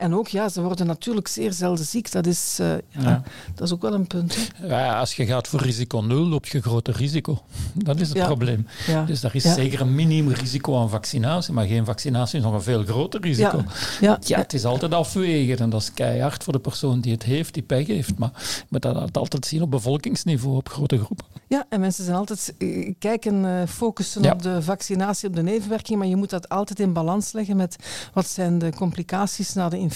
En 0.01 0.15
ook, 0.15 0.27
ja, 0.27 0.49
ze 0.49 0.61
worden 0.61 0.87
natuurlijk 0.87 1.27
zeer 1.27 1.53
zelden 1.53 1.85
ziek. 1.85 2.11
Dat 2.11 2.25
is, 2.25 2.57
uh, 2.61 2.67
ja, 2.67 2.81
ja. 3.01 3.23
dat 3.55 3.67
is 3.67 3.73
ook 3.73 3.81
wel 3.81 3.93
een 3.93 4.07
punt. 4.07 4.37
Ja, 4.63 4.99
als 4.99 5.15
je 5.15 5.25
gaat 5.25 5.47
voor 5.47 5.61
risico 5.61 5.99
nul, 5.99 6.27
loop 6.27 6.45
je 6.45 6.61
groter 6.61 6.95
risico. 6.95 7.41
Dat 7.73 7.99
is 7.99 8.07
het 8.07 8.17
ja. 8.17 8.25
probleem. 8.25 8.67
Dus 9.05 9.21
daar 9.21 9.35
is 9.35 9.53
zeker 9.53 9.81
een 9.81 9.95
minimum 9.95 10.33
risico 10.33 10.79
aan 10.79 10.89
vaccinatie, 10.89 11.53
maar 11.53 11.65
geen 11.65 11.85
vaccinatie 11.85 12.37
is 12.39 12.45
nog 12.45 12.53
een 12.53 12.61
veel 12.61 12.83
groter 12.83 13.21
risico. 13.21 13.63
Ja. 14.01 14.19
Ja. 14.21 14.37
het 14.37 14.53
is 14.53 14.65
altijd 14.65 14.93
afwegen 14.93 15.57
en 15.57 15.69
dat 15.69 15.81
is 15.81 15.93
keihard 15.93 16.43
voor 16.43 16.53
de 16.53 16.59
persoon 16.59 16.99
die 17.01 17.11
het 17.11 17.23
heeft, 17.23 17.53
die 17.53 17.63
pech 17.63 17.87
heeft. 17.87 18.17
Maar 18.17 18.31
je 18.69 18.79
dat 18.79 19.17
altijd 19.17 19.45
zien 19.45 19.61
op 19.61 19.71
bevolkingsniveau, 19.71 20.55
op 20.55 20.69
grote 20.69 20.97
groepen. 20.97 21.25
Ja, 21.47 21.65
en 21.69 21.79
mensen 21.79 22.03
zijn 22.03 22.17
altijd 22.17 22.53
uh, 22.57 22.93
kijken, 22.99 23.43
uh, 23.43 23.61
focussen 23.67 24.31
op 24.31 24.41
de 24.41 24.61
vaccinatie, 24.61 25.27
op 25.27 25.35
de 25.35 25.43
nevenwerking, 25.43 25.99
maar 25.99 26.07
je 26.07 26.15
moet 26.15 26.29
dat 26.29 26.49
altijd 26.49 26.79
in 26.79 26.93
balans 26.93 27.31
leggen 27.31 27.55
met 27.55 27.75
wat 28.13 28.27
zijn 28.27 28.59
de 28.59 28.71
complicaties 28.75 29.53
na 29.53 29.69
de 29.69 29.77
infectie. 29.77 29.90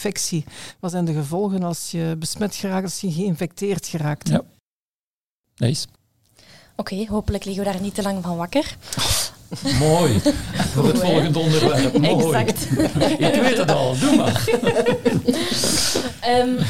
Wat 0.79 0.91
zijn 0.91 1.05
de 1.05 1.13
gevolgen 1.13 1.63
als 1.63 1.91
je 1.91 2.15
besmet 2.19 2.55
geraakt, 2.55 2.83
als 2.83 3.01
je 3.01 3.11
geïnfecteerd 3.11 3.87
geraakt? 3.87 4.29
Ja. 4.29 4.41
Nice. 5.55 5.87
Oké, 6.75 7.05
hopelijk 7.07 7.45
liggen 7.45 7.63
we 7.63 7.71
daar 7.71 7.81
niet 7.81 7.95
te 7.95 8.01
lang 8.01 8.23
van 8.23 8.37
wakker. 8.37 8.77
Mooi. 9.79 10.21
Voor 10.73 10.87
het 10.87 10.99
volgende 10.99 11.39
onderwerp. 11.39 11.97
Mooi. 12.11 12.35
Exact. 12.35 12.67
Ik 13.29 13.41
weet 13.41 13.57
het 13.57 13.71
al, 13.71 13.97
doe 13.97 14.15
maar. 14.15 14.49
Ehm, 16.21 16.63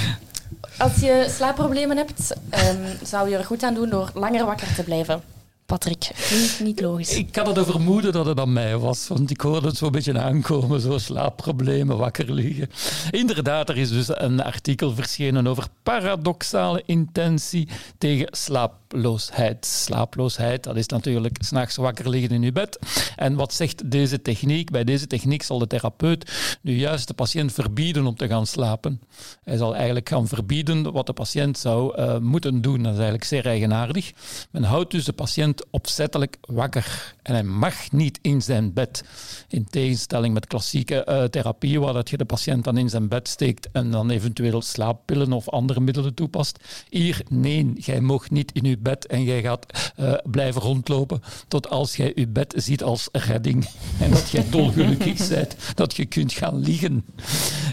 als 0.77 0.95
je 0.99 1.25
slaapproblemen 1.29 1.97
hebt, 1.97 2.33
ehm, 2.49 2.95
zou 3.03 3.29
je 3.29 3.37
er 3.37 3.45
goed 3.45 3.63
aan 3.63 3.73
doen 3.73 3.89
door 3.89 4.11
langer 4.13 4.45
wakker 4.45 4.73
te 4.75 4.83
blijven. 4.83 5.23
Patrick, 5.65 6.11
niet, 6.31 6.59
niet 6.63 6.81
logisch. 6.81 7.15
Ik 7.15 7.35
had 7.35 7.55
het 7.55 7.65
vermoeden 7.65 8.11
dat 8.11 8.25
het 8.25 8.39
aan 8.39 8.53
mij 8.53 8.77
was, 8.77 9.07
want 9.07 9.29
ik 9.29 9.41
hoorde 9.41 9.67
het 9.67 9.77
zo'n 9.77 9.91
beetje 9.91 10.19
aankomen, 10.19 10.81
zo 10.81 10.97
slaapproblemen, 10.97 11.97
wakker 11.97 12.33
liggen. 12.33 12.69
Inderdaad, 13.11 13.69
er 13.69 13.77
is 13.77 13.89
dus 13.89 14.07
een 14.09 14.43
artikel 14.43 14.95
verschenen 14.95 15.47
over 15.47 15.67
paradoxale 15.83 16.83
intentie 16.85 17.67
tegen 17.97 18.27
slaaploosheid. 18.31 19.65
Slaaploosheid, 19.65 20.63
dat 20.63 20.75
is 20.75 20.87
natuurlijk 20.87 21.37
s'nachts 21.39 21.75
wakker 21.75 22.09
liggen 22.09 22.31
in 22.31 22.41
je 22.41 22.51
bed. 22.51 22.79
En 23.15 23.35
wat 23.35 23.53
zegt 23.53 23.91
deze 23.91 24.21
techniek? 24.21 24.71
Bij 24.71 24.83
deze 24.83 25.07
techniek 25.07 25.43
zal 25.43 25.59
de 25.59 25.67
therapeut 25.67 26.57
nu 26.61 26.75
juist 26.75 27.07
de 27.07 27.13
patiënt 27.13 27.53
verbieden 27.53 28.05
om 28.05 28.15
te 28.15 28.27
gaan 28.27 28.47
slapen. 28.47 29.01
Hij 29.43 29.57
zal 29.57 29.75
eigenlijk 29.75 30.09
gaan 30.09 30.27
verbieden 30.27 30.91
wat 30.91 31.05
de 31.05 31.13
patiënt 31.13 31.57
zou 31.57 31.99
uh, 31.99 32.17
moeten 32.17 32.61
doen. 32.61 32.77
Dat 32.77 32.91
is 32.91 32.97
eigenlijk 32.97 33.23
zeer 33.23 33.45
eigenaardig. 33.45 34.11
Men 34.51 34.63
houdt 34.63 34.91
dus 34.91 35.05
de 35.05 35.13
patiënt 35.13 35.53
opzettelijk 35.69 36.37
wakker. 36.41 37.15
En 37.21 37.33
hij 37.33 37.43
mag 37.43 37.91
niet 37.91 38.19
in 38.21 38.41
zijn 38.41 38.73
bed. 38.73 39.03
In 39.47 39.67
tegenstelling 39.69 40.33
met 40.33 40.47
klassieke 40.47 41.05
uh, 41.09 41.23
therapie, 41.23 41.79
waar 41.79 41.93
dat 41.93 42.09
je 42.09 42.17
de 42.17 42.25
patiënt 42.25 42.63
dan 42.63 42.77
in 42.77 42.89
zijn 42.89 43.07
bed 43.07 43.27
steekt 43.27 43.69
en 43.71 43.91
dan 43.91 44.09
eventueel 44.09 44.61
slaappillen 44.61 45.33
of 45.33 45.49
andere 45.49 45.79
middelen 45.79 46.13
toepast. 46.13 46.59
Hier, 46.89 47.21
nee, 47.29 47.73
jij 47.75 48.01
mag 48.01 48.29
niet 48.29 48.51
in 48.51 48.63
je 48.63 48.77
bed 48.77 49.05
en 49.05 49.23
jij 49.23 49.41
gaat 49.41 49.93
uh, 49.99 50.13
blijven 50.23 50.61
rondlopen 50.61 51.21
tot 51.47 51.69
als 51.69 51.95
jij 51.95 52.11
je 52.15 52.27
bed 52.27 52.53
ziet 52.57 52.83
als 52.83 53.09
redding. 53.11 53.65
En 53.99 54.11
dat 54.11 54.29
jij 54.29 54.45
dolgelukkig 54.49 55.27
bent, 55.29 55.55
dat 55.75 55.95
je 55.95 56.05
kunt 56.05 56.33
gaan 56.33 56.59
liggen. 56.59 57.05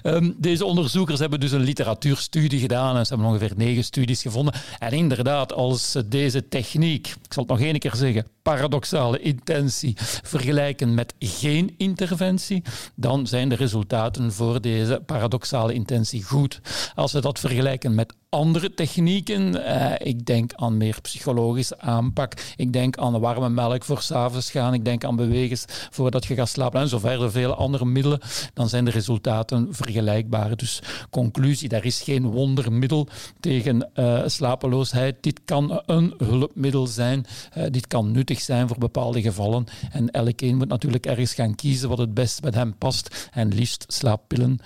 Um, 0.02 0.34
deze 0.38 0.64
onderzoekers 0.64 1.18
hebben 1.18 1.40
dus 1.40 1.52
een 1.52 1.60
literatuurstudie 1.60 2.60
gedaan 2.60 2.96
en 2.96 3.06
ze 3.06 3.14
hebben 3.14 3.32
ongeveer 3.32 3.52
negen 3.56 3.84
studies 3.84 4.22
gevonden. 4.22 4.54
En 4.78 4.92
inderdaad, 4.92 5.52
als 5.52 5.96
deze 6.06 6.48
techniek, 6.48 7.06
ik 7.06 7.32
zal 7.32 7.42
het 7.42 7.52
nog 7.52 7.60
één 7.60 7.71
keer 7.80 7.94
zeggen, 7.94 8.26
paradoxale 8.42 9.20
intentie 9.20 9.94
vergelijken 10.22 10.94
met 10.94 11.14
geen 11.18 11.74
interventie, 11.76 12.62
dan 12.94 13.26
zijn 13.26 13.48
de 13.48 13.54
resultaten 13.54 14.32
voor 14.32 14.60
deze 14.60 15.02
paradoxale 15.06 15.72
intentie 15.72 16.22
goed. 16.22 16.60
Als 16.94 17.12
we 17.12 17.20
dat 17.20 17.38
vergelijken 17.38 17.94
met 17.94 18.14
andere 18.32 18.74
technieken. 18.74 19.54
Uh, 19.54 19.92
ik 19.98 20.26
denk 20.26 20.52
aan 20.54 20.76
meer 20.76 20.98
psychologische 21.02 21.80
aanpak. 21.80 22.34
Ik 22.56 22.72
denk 22.72 22.96
aan 22.96 23.20
warme 23.20 23.48
melk 23.48 23.84
voor 23.84 24.02
s'avonds 24.02 24.50
gaan. 24.50 24.74
Ik 24.74 24.84
denk 24.84 25.04
aan 25.04 25.16
bewegen 25.16 25.58
voordat 25.90 26.24
je 26.24 26.34
gaat 26.34 26.48
slapen 26.48 26.80
en 26.80 26.88
zo 26.88 26.98
verder. 26.98 27.30
Vele 27.30 27.54
andere 27.54 27.84
middelen. 27.84 28.20
Dan 28.54 28.68
zijn 28.68 28.84
de 28.84 28.90
resultaten 28.90 29.68
vergelijkbaar. 29.70 30.56
Dus 30.56 30.82
conclusie, 31.10 31.68
daar 31.68 31.84
is 31.84 32.00
geen 32.00 32.30
wondermiddel 32.30 33.08
tegen 33.40 33.90
uh, 33.94 34.22
slapeloosheid. 34.26 35.16
Dit 35.20 35.40
kan 35.44 35.82
een 35.86 36.14
hulpmiddel 36.24 36.86
zijn. 36.86 37.26
Uh, 37.56 37.64
dit 37.70 37.86
kan 37.86 38.10
nuttig 38.10 38.40
zijn 38.40 38.68
voor 38.68 38.78
bepaalde 38.78 39.22
gevallen. 39.22 39.66
En 39.90 40.10
elkeen 40.10 40.56
moet 40.56 40.68
natuurlijk 40.68 41.06
ergens 41.06 41.34
gaan 41.34 41.54
kiezen 41.54 41.88
wat 41.88 41.98
het 41.98 42.14
best 42.14 42.40
bij 42.40 42.52
hem 42.54 42.76
past. 42.78 43.28
En 43.32 43.54
liefst 43.54 43.84
slaappillen 43.88 44.58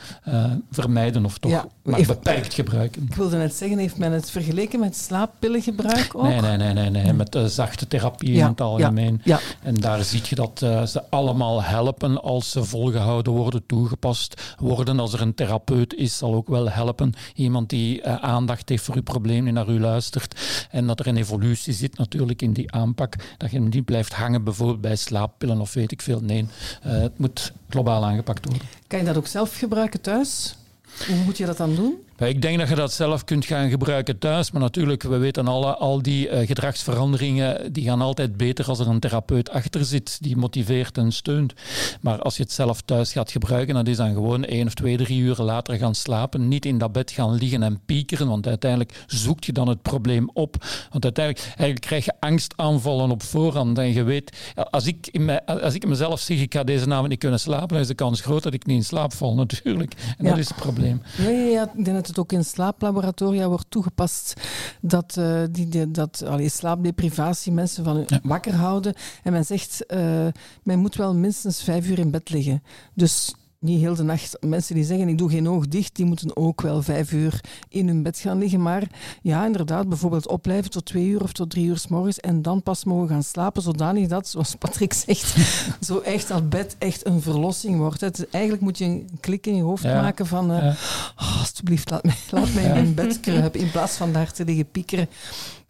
vermijden 0.70 1.24
of 1.24 1.38
toch 1.38 1.50
ja, 1.50 1.66
maar 1.86 2.02
beperkt 2.06 2.54
gebruiken. 2.54 3.02
Ik 3.02 3.14
wilde 3.14 3.36
net 3.36 3.54
zeggen, 3.54 3.78
heeft 3.78 3.96
men 3.96 4.12
het 4.12 4.30
vergeleken 4.30 4.80
met 4.80 4.96
slaappillengebruik 4.96 6.14
ook? 6.14 6.22
Nee, 6.22 6.40
nee, 6.40 6.56
nee, 6.56 6.72
nee, 6.72 6.90
nee. 6.90 7.12
met 7.12 7.34
uh, 7.34 7.44
zachte 7.44 7.86
therapie 7.86 8.32
ja, 8.32 8.44
in 8.44 8.50
het 8.50 8.60
algemeen. 8.60 9.20
Ja, 9.24 9.36
ja. 9.36 9.68
En 9.68 9.74
daar 9.74 10.04
zie 10.04 10.22
je 10.28 10.34
dat 10.34 10.60
uh, 10.64 10.86
ze 10.86 11.10
allemaal 11.10 11.62
helpen 11.62 12.22
als 12.22 12.50
ze 12.50 12.64
volgehouden 12.64 13.32
worden, 13.32 13.66
toegepast 13.66 14.54
worden. 14.58 15.00
Als 15.00 15.12
er 15.12 15.20
een 15.20 15.34
therapeut 15.34 15.94
is, 15.94 16.16
zal 16.16 16.34
ook 16.34 16.48
wel 16.48 16.70
helpen. 16.70 17.12
Iemand 17.34 17.68
die 17.68 18.02
uh, 18.02 18.14
aandacht 18.14 18.68
heeft 18.68 18.84
voor 18.84 18.94
uw 18.94 19.02
probleem, 19.02 19.44
die 19.44 19.52
naar 19.52 19.68
u 19.68 19.80
luistert. 19.80 20.40
En 20.70 20.86
dat 20.86 21.00
er 21.00 21.06
een 21.06 21.16
evolutie 21.16 21.72
zit 21.72 21.98
natuurlijk 21.98 22.42
in 22.42 22.52
die 22.52 22.72
aanpak. 22.72 23.14
Dat 23.36 23.50
je 23.50 23.60
niet 23.60 23.84
blijft 23.84 24.12
hangen 24.12 24.44
bijvoorbeeld 24.44 24.80
bij 24.80 24.96
slaappillen 24.96 25.60
of 25.60 25.74
weet 25.74 25.92
ik 25.92 26.02
veel. 26.02 26.20
Nee, 26.20 26.46
het 26.80 27.18
moet 27.18 27.52
globaal 27.68 28.04
aangepakt 28.04 28.44
worden. 28.44 28.66
Kan 28.86 28.98
je 28.98 29.04
dat 29.04 29.16
ook 29.16 29.26
zelf 29.26 29.58
gebruiken 29.58 30.00
thuis? 30.00 30.56
Hoe 31.06 31.16
moet 31.16 31.36
je 31.36 31.46
dat 31.46 31.56
dan 31.56 31.74
doen? 31.74 32.05
Ik 32.18 32.42
denk 32.42 32.58
dat 32.58 32.68
je 32.68 32.74
dat 32.74 32.92
zelf 32.92 33.24
kunt 33.24 33.44
gaan 33.44 33.70
gebruiken 33.70 34.18
thuis. 34.18 34.50
Maar 34.50 34.62
natuurlijk, 34.62 35.02
we 35.02 35.16
weten 35.16 35.48
alle, 35.48 35.76
al 35.76 36.02
die 36.02 36.30
uh, 36.30 36.46
gedragsveranderingen 36.46 37.72
die 37.72 37.84
gaan 37.84 38.00
altijd 38.00 38.36
beter 38.36 38.68
als 38.68 38.78
er 38.78 38.88
een 38.88 39.00
therapeut 39.00 39.50
achter 39.50 39.84
zit 39.84 40.18
die 40.22 40.36
motiveert 40.36 40.98
en 40.98 41.12
steunt. 41.12 41.52
Maar 42.00 42.18
als 42.22 42.36
je 42.36 42.42
het 42.42 42.52
zelf 42.52 42.80
thuis 42.80 43.12
gaat 43.12 43.30
gebruiken, 43.30 43.74
dan 43.74 43.86
is 43.86 43.96
dan 43.96 44.12
gewoon 44.12 44.44
één 44.44 44.66
of 44.66 44.74
twee, 44.74 44.96
drie 44.96 45.20
uur 45.20 45.36
later 45.36 45.76
gaan 45.76 45.94
slapen. 45.94 46.48
Niet 46.48 46.66
in 46.66 46.78
dat 46.78 46.92
bed 46.92 47.10
gaan 47.10 47.34
liggen 47.34 47.62
en 47.62 47.80
piekeren, 47.86 48.28
want 48.28 48.46
uiteindelijk 48.46 49.04
zoekt 49.06 49.46
je 49.46 49.52
dan 49.52 49.68
het 49.68 49.82
probleem 49.82 50.30
op. 50.32 50.56
Want 50.90 51.04
uiteindelijk 51.04 51.46
eigenlijk 51.46 51.80
krijg 51.80 52.04
je 52.04 52.12
angstaanvallen 52.18 53.10
op 53.10 53.22
voorhand. 53.22 53.78
En 53.78 53.92
je 53.92 54.02
weet, 54.02 54.36
als 54.70 54.86
ik, 54.86 55.08
in 55.10 55.24
mij, 55.24 55.44
als 55.44 55.74
ik 55.74 55.86
mezelf 55.86 56.20
zeg, 56.20 56.40
ik 56.40 56.54
ga 56.54 56.64
deze 56.64 56.90
avond 56.90 57.08
niet 57.08 57.18
kunnen 57.18 57.40
slapen, 57.40 57.68
dan 57.68 57.78
is 57.78 57.86
de 57.86 57.94
kans 57.94 58.20
groot 58.20 58.42
dat 58.42 58.54
ik 58.54 58.66
niet 58.66 58.76
in 58.76 58.84
slaap 58.84 59.12
val 59.12 59.34
natuurlijk. 59.34 59.92
En 60.18 60.24
ja. 60.24 60.30
dat 60.30 60.38
is 60.38 60.48
het 60.48 60.56
probleem. 60.56 61.02
Ja, 61.16 61.28
ja, 61.28 61.70
ja. 61.84 62.04
Dat 62.06 62.16
het 62.16 62.24
ook 62.24 62.38
in 62.38 62.44
slaaplaboratoria 62.44 63.48
wordt 63.48 63.70
toegepast 63.70 64.40
dat, 64.80 65.16
uh, 65.18 65.42
die, 65.50 65.68
die, 65.68 65.90
dat 65.90 66.22
allee, 66.26 66.48
slaapdeprivatie 66.48 67.52
mensen 67.52 67.84
van 67.84 68.04
ja. 68.06 68.20
wakker 68.22 68.54
houden. 68.54 68.94
En 69.22 69.32
men 69.32 69.44
zegt, 69.44 69.84
uh, 69.88 70.26
men 70.62 70.78
moet 70.78 70.96
wel 70.96 71.14
minstens 71.14 71.62
vijf 71.62 71.88
uur 71.88 71.98
in 71.98 72.10
bed 72.10 72.30
liggen. 72.30 72.62
Dus 72.94 73.34
niet 73.66 73.80
heel 73.80 73.94
de 73.94 74.02
nacht. 74.02 74.36
Mensen 74.40 74.74
die 74.74 74.84
zeggen 74.84 75.08
ik 75.08 75.18
doe 75.18 75.30
geen 75.30 75.48
oog 75.48 75.68
dicht, 75.68 75.96
die 75.96 76.04
moeten 76.04 76.36
ook 76.36 76.60
wel 76.60 76.82
vijf 76.82 77.12
uur 77.12 77.40
in 77.68 77.86
hun 77.86 78.02
bed 78.02 78.18
gaan 78.18 78.38
liggen. 78.38 78.62
Maar 78.62 78.82
ja, 79.22 79.46
inderdaad, 79.46 79.88
bijvoorbeeld 79.88 80.28
opblijven 80.28 80.70
tot 80.70 80.84
twee 80.84 81.06
uur 81.06 81.22
of 81.22 81.32
tot 81.32 81.50
drie 81.50 81.66
uur 81.66 81.78
s 81.78 81.88
morgens 81.88 82.20
en 82.20 82.42
dan 82.42 82.62
pas 82.62 82.84
mogen 82.84 83.08
gaan 83.08 83.22
slapen, 83.22 83.62
zodanig 83.62 84.08
dat, 84.08 84.28
zoals 84.28 84.54
Patrick 84.54 84.92
zegt, 84.92 85.36
zo 85.86 85.98
echt 85.98 86.28
dat 86.28 86.48
bed 86.48 86.76
echt 86.78 87.06
een 87.06 87.22
verlossing 87.22 87.78
wordt. 87.78 88.00
Het, 88.00 88.30
eigenlijk 88.30 88.62
moet 88.62 88.78
je 88.78 88.84
een 88.84 89.08
klik 89.20 89.46
in 89.46 89.56
je 89.56 89.62
hoofd 89.62 89.82
ja. 89.82 90.00
maken 90.00 90.26
van 90.26 90.50
uh, 90.50 90.58
ja. 90.58 90.76
oh, 91.16 91.38
alsjeblieft, 91.38 91.90
laat 91.90 92.04
mij, 92.04 92.16
laat 92.30 92.54
mij 92.54 92.64
in 92.64 92.70
mijn 92.72 92.94
bed 92.94 93.20
kruipen 93.20 93.60
in 93.60 93.70
plaats 93.70 93.96
van 93.96 94.12
daar 94.12 94.32
te 94.32 94.44
liggen 94.44 94.70
piekeren. 94.70 95.08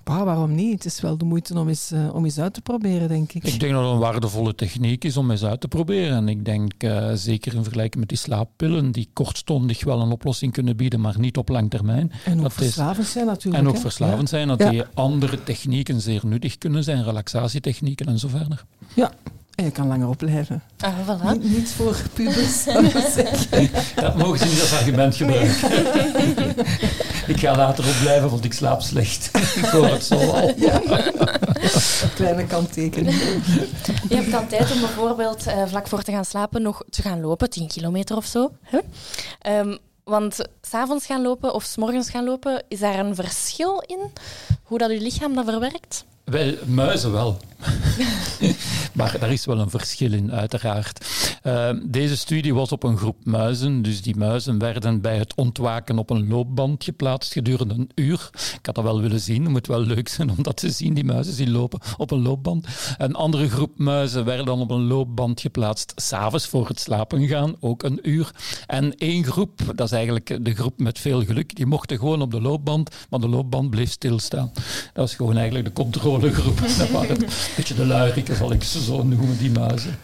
Ah, 0.08 0.22
waarom 0.22 0.54
niet? 0.54 0.72
Het 0.72 0.84
is 0.84 1.00
wel 1.00 1.18
de 1.18 1.24
moeite 1.24 1.58
om 1.58 1.68
eens, 1.68 1.92
uh, 1.92 2.14
om 2.14 2.24
eens 2.24 2.38
uit 2.38 2.54
te 2.54 2.60
proberen, 2.60 3.08
denk 3.08 3.32
ik. 3.32 3.44
Ik 3.44 3.60
denk 3.60 3.72
dat 3.72 3.82
het 3.82 3.92
een 3.92 3.98
waardevolle 3.98 4.54
techniek 4.54 5.04
is 5.04 5.16
om 5.16 5.30
eens 5.30 5.44
uit 5.44 5.60
te 5.60 5.68
proberen. 5.68 6.16
En 6.16 6.28
ik 6.28 6.44
denk 6.44 6.82
uh, 6.84 7.10
zeker 7.14 7.54
in 7.54 7.62
vergelijking 7.62 8.00
met 8.00 8.08
die 8.08 8.18
slaappillen, 8.18 8.92
die 8.92 9.08
kortstondig 9.12 9.84
wel 9.84 10.00
een 10.00 10.10
oplossing 10.10 10.52
kunnen 10.52 10.76
bieden, 10.76 11.00
maar 11.00 11.18
niet 11.18 11.36
op 11.36 11.48
lang 11.48 11.70
termijn. 11.70 12.12
En 12.24 12.36
ook 12.36 12.42
dat 12.42 12.52
verslavend 12.52 13.06
is, 13.06 13.12
zijn 13.12 13.26
natuurlijk. 13.26 13.62
En 13.62 13.68
ook 13.68 13.74
hè? 13.74 13.80
verslavend 13.80 14.30
ja. 14.30 14.36
zijn, 14.36 14.48
dat 14.48 14.58
ja. 14.58 14.70
die 14.70 14.82
andere 14.94 15.42
technieken 15.42 16.00
zeer 16.00 16.20
nuttig 16.24 16.58
kunnen 16.58 16.84
zijn, 16.84 17.04
relaxatietechnieken 17.04 18.06
en 18.06 18.18
zo 18.18 18.28
verder. 18.28 18.64
Ja, 18.94 19.12
en 19.54 19.64
je 19.64 19.70
kan 19.70 19.86
langer 19.86 20.08
opblijven. 20.08 20.62
Ah, 20.78 20.94
voilà. 21.06 21.40
Niet, 21.40 21.56
niet 21.56 21.68
voor 21.68 21.96
pubers. 22.12 22.64
Dat 23.94 24.16
mogen 24.16 24.38
ze 24.38 24.44
niet 24.44 24.60
als 24.60 24.74
argument 24.78 25.14
gebruiken. 25.14 25.68
ik 27.26 27.40
ga 27.40 27.56
later 27.56 27.88
opblijven, 27.88 28.30
want 28.30 28.44
ik 28.44 28.52
slaap 28.52 28.80
slecht. 28.80 29.30
ik 29.62 29.64
hoor 29.64 29.86
het 29.86 30.04
zo 30.04 30.14
al. 30.14 30.52
Ja. 30.56 30.80
Kleine 32.14 32.46
kanttekening. 32.46 33.16
Je 34.08 34.16
hebt 34.16 34.30
dan 34.30 34.46
tijd 34.46 34.72
om 34.72 34.80
bijvoorbeeld 34.80 35.46
uh, 35.46 35.62
vlak 35.66 35.88
voor 35.88 36.02
te 36.02 36.12
gaan 36.12 36.24
slapen 36.24 36.62
nog 36.62 36.82
te 36.90 37.02
gaan 37.02 37.20
lopen, 37.20 37.50
10 37.50 37.68
kilometer 37.68 38.16
of 38.16 38.26
zo. 38.26 38.52
Hè? 38.62 38.78
Um, 39.58 39.78
want 40.04 40.44
s'avonds 40.60 41.06
gaan 41.06 41.22
lopen 41.22 41.54
of 41.54 41.62
s'morgens 41.62 42.10
gaan 42.10 42.24
lopen, 42.24 42.64
is 42.68 42.78
daar 42.78 42.98
een 42.98 43.14
verschil 43.14 43.82
in 43.86 44.12
hoe 44.62 44.78
dat 44.78 44.90
je 44.90 45.00
lichaam 45.00 45.34
dat 45.34 45.44
verwerkt? 45.44 46.04
Wel, 46.26 46.54
muizen 46.64 47.12
wel. 47.12 47.36
maar 48.98 49.16
daar 49.18 49.32
is 49.32 49.44
wel 49.44 49.58
een 49.58 49.70
verschil 49.70 50.12
in, 50.12 50.32
uiteraard. 50.32 51.06
Uh, 51.42 51.70
deze 51.84 52.16
studie 52.16 52.54
was 52.54 52.72
op 52.72 52.82
een 52.82 52.96
groep 52.96 53.16
muizen. 53.22 53.82
Dus 53.82 54.02
die 54.02 54.16
muizen 54.16 54.58
werden 54.58 55.00
bij 55.00 55.16
het 55.18 55.34
ontwaken 55.34 55.98
op 55.98 56.10
een 56.10 56.28
loopband 56.28 56.84
geplaatst 56.84 57.32
gedurende 57.32 57.74
een 57.74 57.90
uur. 57.94 58.30
Ik 58.32 58.66
had 58.66 58.74
dat 58.74 58.84
wel 58.84 59.00
willen 59.00 59.20
zien. 59.20 59.42
Het 59.42 59.52
moet 59.52 59.66
wel 59.66 59.80
leuk 59.80 60.08
zijn 60.08 60.30
om 60.30 60.42
dat 60.42 60.56
te 60.56 60.70
zien, 60.70 60.94
die 60.94 61.04
muizen 61.04 61.36
die 61.36 61.50
lopen 61.50 61.80
op 61.96 62.10
een 62.10 62.22
loopband. 62.22 62.66
Een 62.98 63.14
andere 63.14 63.48
groep 63.48 63.78
muizen 63.78 64.24
werden 64.24 64.46
dan 64.46 64.60
op 64.60 64.70
een 64.70 64.86
loopband 64.86 65.40
geplaatst 65.40 65.92
s'avonds 65.96 66.46
voor 66.46 66.68
het 66.68 66.80
slapen 66.80 67.26
gaan, 67.26 67.56
ook 67.60 67.82
een 67.82 67.98
uur. 68.02 68.30
En 68.66 68.96
één 68.96 69.24
groep, 69.24 69.60
dat 69.74 69.86
is 69.86 69.92
eigenlijk 69.92 70.44
de 70.44 70.54
groep 70.54 70.78
met 70.78 70.98
veel 70.98 71.24
geluk, 71.24 71.56
die 71.56 71.66
mochten 71.66 71.98
gewoon 71.98 72.22
op 72.22 72.30
de 72.30 72.40
loopband, 72.40 72.90
maar 73.10 73.20
de 73.20 73.28
loopband 73.28 73.70
bleef 73.70 73.90
stilstaan. 73.90 74.50
Dat 74.54 74.92
was 74.94 75.14
gewoon 75.14 75.36
eigenlijk 75.36 75.64
de 75.64 75.72
controlegroep. 76.20 76.60
Dat 76.78 76.90
waren 76.90 77.22
een 77.22 77.28
beetje 77.56 77.74
de 77.74 77.86
luieriken, 77.86 78.36
zal 78.36 78.52
ik 78.52 78.62
ze 78.62 78.82
zo 78.82 79.02
noemen, 79.02 79.38
die 79.38 79.50
muizen. 79.50 79.98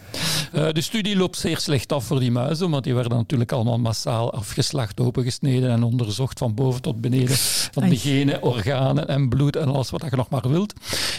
Uh, 0.53 0.67
de 0.71 0.81
studie 0.81 1.15
loopt 1.17 1.37
zeer 1.37 1.57
slecht 1.57 1.91
af 1.91 2.05
voor 2.05 2.19
die 2.19 2.31
muizen, 2.31 2.69
want 2.69 2.83
die 2.83 2.93
werden 2.93 3.17
natuurlijk 3.17 3.51
allemaal 3.51 3.79
massaal 3.79 4.33
afgeslacht, 4.33 4.99
opengesneden 4.99 5.69
en 5.69 5.83
onderzocht 5.83 6.39
van 6.39 6.53
boven 6.53 6.81
tot 6.81 7.01
beneden. 7.01 7.35
Van 7.71 7.89
de 7.89 7.97
genen, 7.97 8.41
organen 8.41 9.07
en 9.07 9.29
bloed 9.29 9.55
en 9.55 9.67
alles 9.67 9.89
wat 9.89 10.01
je 10.09 10.15
nog 10.15 10.29
maar 10.29 10.49
wilt. 10.49 10.73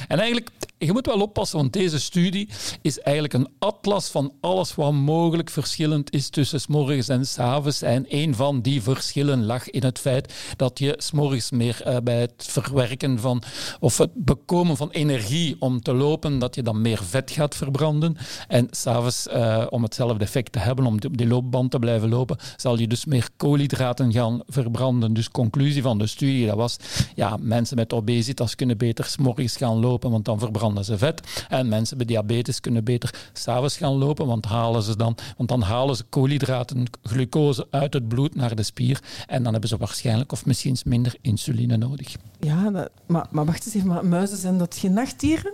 En 0.09 0.19
eigenlijk 0.19 0.51
je 0.79 0.93
moet 0.93 1.07
wel 1.07 1.21
oppassen, 1.21 1.59
want 1.59 1.73
deze 1.73 2.01
studie 2.01 2.49
is 2.83 3.01
eigenlijk 3.01 3.35
een 3.35 3.49
atlas 3.59 4.09
van 4.09 4.33
alles 4.41 4.75
wat 4.75 4.93
mogelijk 4.93 5.51
verschillend 5.51 6.13
is 6.13 6.29
tussen 6.29 6.61
s'morgens 6.61 7.09
en 7.09 7.27
s'avonds. 7.27 7.83
En 7.83 8.05
een 8.09 8.35
van 8.35 8.61
die 8.61 8.83
verschillen 8.83 9.45
lag 9.45 9.71
in 9.71 9.85
het 9.85 9.99
feit 9.99 10.33
dat 10.57 10.79
je 10.79 10.95
s'morgens 10.97 11.51
meer 11.51 11.83
uh, 11.87 11.97
bij 12.03 12.21
het 12.21 12.33
verwerken 12.37 13.19
van 13.19 13.43
of 13.81 13.99
het 13.99 14.11
bekomen 14.15 14.77
van 14.77 14.84
energie 14.91 15.57
om 15.59 15.83
te 15.83 15.95
lopen, 15.95 16.39
dat 16.39 16.55
je 16.55 16.63
dan 16.63 16.81
meer 16.81 17.01
vet 17.05 17.31
gaat 17.31 17.55
verbranden. 17.55 18.17
En 18.49 18.67
s'avonds, 18.71 19.27
uh, 19.27 19.67
om 19.71 19.83
hetzelfde 19.83 20.25
effect 20.25 20.53
te 20.53 20.59
hebben, 20.59 20.87
om 20.87 20.95
op 20.95 21.17
die 21.17 21.27
loopband 21.27 21.71
te 21.71 21.79
blijven 21.79 22.09
lopen, 22.09 22.37
zal 22.57 22.79
je 22.79 22.89
dus 22.89 23.05
meer 23.05 23.29
koolhydraten 23.37 24.13
gaan 24.13 24.43
verbranden. 24.47 25.13
Dus 25.15 25.31
conclusie 25.31 25.83
van 25.83 25.99
de 25.99 26.07
studie, 26.07 26.47
dat 26.47 26.57
was, 26.57 26.77
ja, 27.15 27.37
mensen 27.41 27.77
met 27.77 27.93
obesitas 27.93 28.55
kunnen 28.55 28.79
beter 28.79 29.05
s'morgens 29.05 29.57
gaan 29.57 29.81
lopen, 29.81 30.11
want 30.11 30.25
dan 30.25 30.39
verbranden 30.39 30.85
ze 30.85 30.99
vet. 30.99 31.47
En 31.49 31.69
mensen 31.69 31.97
met 31.97 32.09
diabetes 32.09 32.61
kunnen 32.61 32.85
beter 32.85 33.15
s'avonds 33.33 33.77
gaan 33.77 33.95
lopen, 33.95 34.27
want, 34.27 34.45
halen 34.45 34.83
ze 34.83 34.97
dan, 34.97 35.17
want 35.37 35.49
dan 35.49 35.63
halen 35.63 35.97
ze 35.97 36.05
koolhydraten, 36.09 36.85
glucose 37.03 37.67
uit 37.71 37.93
het 37.93 38.09
bloed 38.09 38.35
naar 38.35 38.55
de 38.55 38.63
spier. 38.63 39.03
En 39.27 39.43
dan 39.43 39.53
hebben 39.53 39.71
ze 39.71 39.77
waarschijnlijk 39.77 40.33
of 40.33 40.47
misschien 40.47 40.77
minder 40.85 41.15
insuline 41.21 41.77
nodig. 41.77 42.17
Ja, 42.41 42.89
maar, 43.07 43.27
maar 43.31 43.45
wacht 43.45 43.67
eens 43.67 43.75
even, 43.75 43.89
maar 43.89 44.07
muizen 44.07 44.39
zijn 44.39 44.59
dat 44.59 44.74
geen 44.79 44.93
nachtdieren? 44.93 45.53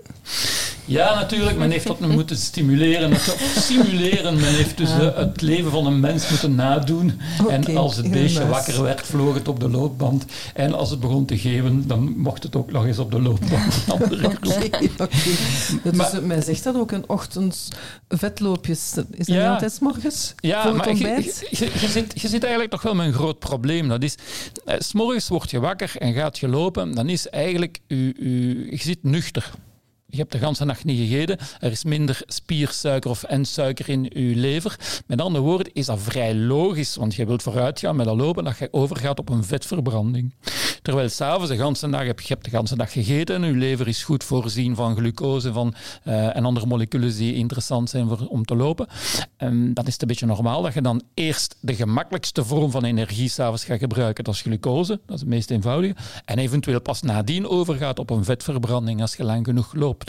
Ja, 0.85 1.15
natuurlijk. 1.15 1.57
Men 1.57 1.71
heeft 1.71 1.87
dat 1.87 2.01
moeten 2.01 2.37
stimuleren, 2.37 3.17
simuleren. 3.57 4.35
Men 4.35 4.55
heeft 4.55 4.77
dus 4.77 4.91
ah. 4.91 5.17
het 5.17 5.41
leven 5.41 5.71
van 5.71 5.87
een 5.87 6.01
mens 6.01 6.31
moeten 6.31 6.55
nadoen. 6.55 7.21
en 7.49 7.77
als 7.77 7.97
het 7.97 8.11
beestje 8.11 8.47
wakker 8.47 8.83
werd, 8.83 9.07
vloog 9.07 9.35
het 9.35 9.49
op 9.49 9.61
de 9.61 9.69
loopband. 9.69 10.25
En 10.55 10.75
als 10.75 10.91
het 10.91 11.01
begon 11.01 11.25
te 11.25 11.39
geven, 11.39 11.87
dan 11.87 12.15
mocht 12.17 12.43
het 12.43 12.57
ook 12.57 12.73
nog 12.73 12.87
eens 12.87 12.99
op 12.99 13.11
de 13.11 13.21
loopband. 13.21 13.85
Oké, 13.89 14.29
oké. 14.99 15.09
Dus 15.83 16.21
men 16.23 16.43
zegt 16.43 16.65
dat 16.65 16.77
ook 16.77 16.91
een 16.91 17.09
ochtends 17.09 17.69
vetloopjes. 18.09 18.95
Is 19.11 19.27
dat 19.27 19.37
ja. 19.37 19.53
altijd 19.53 19.81
morgens? 19.81 20.35
Ja, 20.37 20.73
maar 20.73 20.97
je, 20.97 21.33
je, 21.51 21.71
je, 21.81 21.89
zit, 21.89 22.21
je 22.21 22.29
zit 22.29 22.43
eigenlijk 22.43 22.73
toch 22.73 22.83
wel 22.83 22.95
met 22.95 23.07
een 23.07 23.13
groot 23.13 23.39
probleem. 23.39 23.89
Dat 23.89 24.03
is, 24.03 24.15
eh, 24.65 24.75
s 24.79 24.93
morgens 24.93 25.29
word 25.29 25.51
je 25.51 25.61
wakker 25.61 25.93
en 25.99 26.15
gaat 26.15 26.39
je 26.39 26.49
lopen, 26.49 26.95
dan 26.95 27.09
is 27.09 27.29
eigenlijk, 27.29 27.79
u, 27.89 28.15
u, 28.19 28.67
je 28.71 28.77
zit 28.77 28.99
nuchter. 29.11 29.43
Je 30.11 30.17
hebt 30.17 30.33
de 30.33 30.39
hele 30.39 30.65
nacht 30.65 30.85
niet 30.85 31.09
gegeten. 31.09 31.39
Er 31.61 31.71
is 31.71 31.85
minder 31.85 32.23
spiersuiker 32.27 33.11
of 33.11 33.25
suiker 33.43 33.89
in 33.89 34.03
je 34.03 34.37
lever. 34.37 34.77
Met 35.07 35.21
andere 35.21 35.45
woorden 35.45 35.73
is 35.73 35.87
dat 35.87 36.01
vrij 36.01 36.35
logisch, 36.35 36.97
want 36.97 37.15
je 37.15 37.27
wilt 37.27 37.43
vooruitgaan 37.43 37.97
met 37.97 38.07
dat 38.07 38.17
lopen 38.17 38.45
dat 38.45 38.59
je 38.59 38.69
overgaat 38.71 39.19
op 39.19 39.29
een 39.29 39.45
vetverbranding. 39.45 40.35
Terwijl 40.83 41.09
s'avonds 41.09 41.51
de 41.51 41.57
hele 41.57 41.91
dag 41.91 42.07
heb 42.07 42.21
je 42.21 42.33
hebt 42.33 42.51
de 42.51 42.57
hele 42.57 42.77
dag 42.77 42.93
gegeten 42.93 43.35
en 43.35 43.51
je 43.51 43.57
lever 43.57 43.89
is 43.89 44.05
goed 44.05 44.25
voorzien 44.25 44.75
van 44.75 44.97
glucose 44.97 45.53
van, 45.53 45.75
uh, 46.05 46.37
en 46.37 46.45
andere 46.45 46.67
moleculen 46.67 47.17
die 47.17 47.35
interessant 47.35 47.91
zijn 47.91 48.09
voor, 48.09 48.27
om 48.27 48.45
te 48.45 48.57
lopen. 48.57 48.87
Um, 49.39 49.75
dan 49.75 49.87
is 49.87 49.93
het 49.93 50.03
een 50.03 50.09
beetje 50.09 50.27
normaal 50.27 50.63
dat 50.63 50.75
je 50.75 50.83
dan 50.83 51.03
eerst 51.15 51.57
de 51.61 51.75
gemakkelijkste 51.75 52.45
vorm 52.45 52.71
van 52.71 52.85
energie 52.85 53.29
s'avonds 53.29 53.65
gaat 53.65 53.79
gebruiken. 53.79 54.25
Dat 54.25 54.35
is 54.35 54.41
glucose, 54.41 55.01
dat 55.07 55.15
is 55.15 55.21
het 55.21 55.29
meest 55.29 55.51
eenvoudige. 55.51 55.95
En 56.25 56.39
eventueel 56.39 56.81
pas 56.81 57.03
nadien 57.03 57.49
overgaat 57.49 57.99
op 57.99 58.11
een 58.11 58.25
vetverbranding 58.25 59.01
als 59.01 59.17
je 59.17 59.25
lang 59.25 59.45
genoeg 59.47 59.75
loopt. 59.75 60.00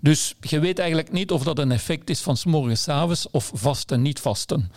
Dus 0.00 0.34
je 0.40 0.58
weet 0.58 0.78
eigenlijk 0.78 1.12
niet 1.12 1.30
of 1.30 1.42
dat 1.42 1.58
een 1.58 1.72
effect 1.72 2.10
is 2.10 2.20
van 2.20 2.36
s 2.36 2.44
morgens 2.44 2.88
avonds 2.88 3.30
of 3.30 3.50
vasten, 3.54 4.02
niet 4.02 4.20
vasten. 4.20 4.70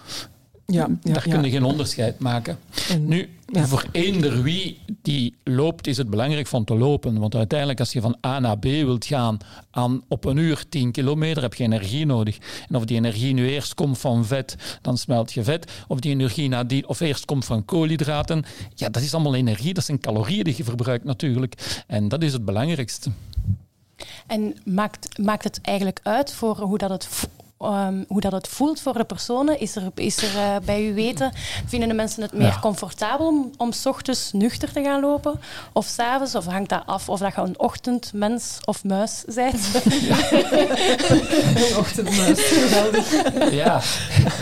Ja, 0.71 0.87
ja, 1.03 1.13
Daar 1.13 1.21
kun 1.21 1.43
je 1.43 1.49
geen 1.49 1.63
onderscheid 1.63 2.19
maken. 2.19 2.57
nu, 2.99 3.29
voor 3.51 3.85
eender 3.91 4.43
wie 4.43 4.79
die 5.01 5.35
loopt, 5.43 5.87
is 5.87 5.97
het 5.97 6.09
belangrijk 6.09 6.47
van 6.47 6.63
te 6.63 6.75
lopen. 6.75 7.19
Want 7.19 7.35
uiteindelijk, 7.35 7.79
als 7.79 7.91
je 7.91 8.01
van 8.01 8.17
A 8.25 8.39
naar 8.39 8.57
B 8.59 8.63
wilt 8.63 9.05
gaan 9.05 9.37
aan 9.71 10.01
op 10.07 10.25
een 10.25 10.37
uur 10.37 10.63
10 10.69 10.91
kilometer, 10.91 11.41
heb 11.41 11.53
je 11.53 11.63
energie 11.63 12.05
nodig. 12.05 12.37
En 12.69 12.75
of 12.75 12.85
die 12.85 12.97
energie 12.97 13.33
nu 13.33 13.49
eerst 13.49 13.73
komt 13.73 13.97
van 13.97 14.25
vet, 14.25 14.79
dan 14.81 14.97
smelt 14.97 15.33
je 15.33 15.43
vet. 15.43 15.71
Of 15.87 15.99
die 15.99 16.11
energie 16.11 16.49
nadien, 16.49 16.87
of 16.87 16.99
eerst 16.99 17.25
komt 17.25 17.45
van 17.45 17.65
koolhydraten, 17.65 18.43
ja, 18.75 18.89
dat 18.89 19.01
is 19.01 19.13
allemaal 19.13 19.35
energie. 19.35 19.73
Dat 19.73 19.85
zijn 19.85 19.99
calorieën 19.99 20.43
die 20.43 20.53
je 20.57 20.63
verbruikt 20.63 21.03
natuurlijk. 21.03 21.83
En 21.87 22.07
dat 22.07 22.23
is 22.23 22.33
het 22.33 22.45
belangrijkste. 22.45 23.11
En 24.27 24.55
maakt, 24.65 25.17
maakt 25.17 25.43
het 25.43 25.59
eigenlijk 25.61 25.99
uit 26.03 26.33
voor 26.33 26.57
hoe 26.57 26.77
dat 26.77 26.89
het 26.89 27.29
Um, 27.59 28.05
hoe 28.07 28.21
dat 28.21 28.31
het 28.31 28.47
voelt 28.47 28.81
voor 28.81 28.93
de 28.93 29.03
personen. 29.03 29.59
Is 29.59 29.75
er, 29.75 29.83
is 29.95 30.17
er 30.17 30.35
uh, 30.35 30.55
bij 30.65 30.87
u 30.87 30.93
weten, 30.93 31.31
vinden 31.65 31.89
de 31.89 31.95
mensen 31.95 32.21
het 32.21 32.33
meer 32.33 32.59
comfortabel 32.61 33.27
om, 33.27 33.51
om 33.57 33.71
s 33.71 33.85
ochtends 33.85 34.31
nuchter 34.31 34.71
te 34.71 34.83
gaan 34.83 35.01
lopen? 35.01 35.39
Of 35.73 35.85
s'avonds? 35.85 36.35
Of 36.35 36.45
hangt 36.45 36.69
dat 36.69 36.83
af 36.85 37.09
of 37.09 37.19
dat 37.19 37.35
je 37.35 37.41
een 37.41 37.59
ochtendmens 37.59 38.57
of 38.65 38.83
muis 38.83 39.23
bent? 39.35 39.67
Ja. 40.07 40.31
een 40.31 41.77
ochtendmuis, 41.77 42.39
geweldig. 42.39 43.51
Ja, 43.51 43.81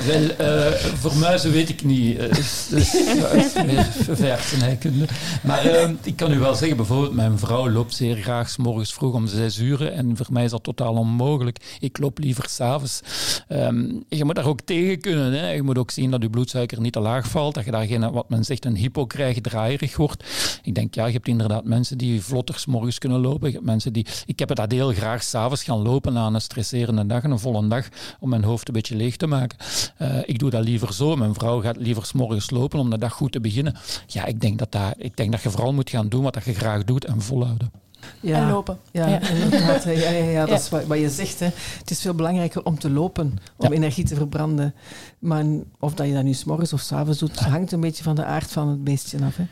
wel, 0.06 0.22
uh, 0.22 0.72
voor 0.74 1.16
muizen 1.16 1.52
weet 1.52 1.70
ik 1.70 1.84
niet. 1.84 2.18
Uh, 2.18 2.30
is, 2.30 2.68
is, 2.72 2.96
is 3.34 3.54
meer 3.54 3.84
verversenheikunde. 3.84 5.06
Maar 5.42 5.66
ehm, 5.66 5.96
ik 6.04 6.16
kan 6.16 6.32
u 6.32 6.40
wel 6.40 6.56
zeggen, 6.56 6.78
bijvoorbeeld 6.78 7.14
mijn 7.14 7.40
vrouw 7.40 7.70
loopt 7.70 7.94
zeer 7.94 8.16
graag 8.16 8.50
s 8.50 8.58
morgens 8.58 8.94
vroeg 8.94 9.14
om 9.14 9.28
zes 9.28 9.58
uur. 9.58 9.92
En 9.92 10.18
voor 10.18 10.28
mij 10.30 10.44
is 10.44 10.52
dat 10.52 10.64
totaal 10.64 10.94
onmogelijk. 10.94 11.78
Ik 11.80 11.98
loop 11.98 12.18
liever 12.18 12.50
s'avonds. 12.50 13.02
Um, 13.50 14.04
je 14.10 14.26
moet 14.26 14.36
daar 14.36 14.48
ook 14.48 14.62
tegen 14.62 15.00
kunnen. 15.00 15.34
Hè. 15.34 15.52
Je 15.52 15.62
moet 15.62 15.78
ook 15.78 15.92
zien 15.92 16.12
dat 16.12 16.22
je 16.22 16.30
bloedsuiker 16.30 16.82
niet 16.82 16.94
te 16.94 17.00
laag 17.00 17.28
valt, 17.28 17.54
dat 17.54 17.66
je 17.66 17.72
daar 17.72 17.86
geen, 17.86 18.12
wat 18.12 18.30
men 18.30 18.44
zegt, 18.44 18.66
een 18.66 18.76
hypo 18.76 19.06
krijgt, 19.06 19.44
draaierig 19.44 19.98
wordt. 19.98 20.24
Ik 20.64 20.76
denk, 20.76 20.96
ja, 20.96 21.06
je 21.06 21.14
hebt 21.14 21.28
inderdaad 21.28 21.64
mensen 21.64 21.98
die 21.98 22.22
vlotter 22.22 22.64
morgens 22.68 22.98
kunnen 22.98 23.20
lopen. 23.20 23.60
Mensen 23.62 23.94
die... 23.94 24.06
Ik 24.26 24.40
heb 24.40 24.50
het 24.50 24.58
dat 24.58 24.72
heel 24.72 24.94
graag 24.94 25.24
s'avonds 25.24 25.64
gaan 25.64 25.82
lopen 25.82 26.14
na 26.14 26.28
een 26.28 26.42
stresserende 26.42 27.06
dag, 27.06 27.24
een 27.24 27.40
volle 27.40 27.68
dag, 27.68 27.88
om 28.20 28.30
mijn 28.30 28.44
hoofd 28.44 28.68
een 28.68 28.74
beetje 28.74 28.96
leeg 28.96 29.16
te 29.16 29.28
maken. 29.28 29.58
Uh, 30.02 30.18
ik 30.26 30.40
doe 30.40 30.50
dat 30.50 30.64
liever 30.64 30.94
zo. 30.94 31.16
Mijn 31.16 31.34
vrouw 31.34 31.62
gaat 31.62 31.78
liever 31.78 32.10
morgens 32.14 32.50
lopen 32.50 32.80
om 32.80 32.90
de 32.90 32.98
dag 32.98 33.14
goed 33.14 33.32
te 33.32 33.40
beginnen. 33.40 33.76
Ja, 34.08 34.26
ik 34.26 34.42
denk 34.42 34.60
dat, 34.60 34.72
dat, 34.72 34.94
ik 34.98 35.18
denk 35.18 35.32
dat 35.32 35.42
je 35.42 35.50
vooral 35.50 35.74
moet 35.74 35.90
gaan 35.90 36.10
doen 36.10 36.24
wat 36.24 36.38
je 36.46 36.54
graag 36.54 36.84
doet 36.84 37.06
en 37.06 37.22
volhouden 37.22 37.85
ja, 38.20 38.38
en 38.42 38.52
lopen. 38.52 38.78
Ja, 38.92 39.08
ja. 39.08 39.20
inderdaad. 39.44 39.84
Ja, 39.84 39.92
ja, 39.92 40.10
ja, 40.10 40.46
dat 40.46 40.60
is 40.60 40.70
wat, 40.70 40.86
wat, 40.86 41.00
je 41.00 41.10
zegt. 41.10 41.40
Hè. 41.40 41.50
Het 41.80 41.90
is 41.90 42.02
veel 42.02 42.14
belangrijker 42.14 42.66
om 42.66 42.80
te 42.80 42.90
lopen, 42.90 43.38
om 43.58 43.72
energie 43.72 44.06
te 44.06 44.16
verbranden. 44.16 44.74
Maar 45.20 45.46
of 45.80 45.94
dat 45.94 46.08
je 46.08 46.14
dat 46.14 46.24
nu 46.24 46.34
s'morgens 46.34 46.74
of 46.74 46.82
s'avonds 46.82 47.20
doet, 47.20 47.40
hangt 47.40 47.72
een 47.72 47.80
beetje 47.80 48.04
van 48.04 48.16
de 48.16 48.26
aard 48.26 48.52
van 48.52 48.68
het 48.68 48.84
beestje 48.84 49.18
af. 49.26 49.38
Hè. 49.38 49.46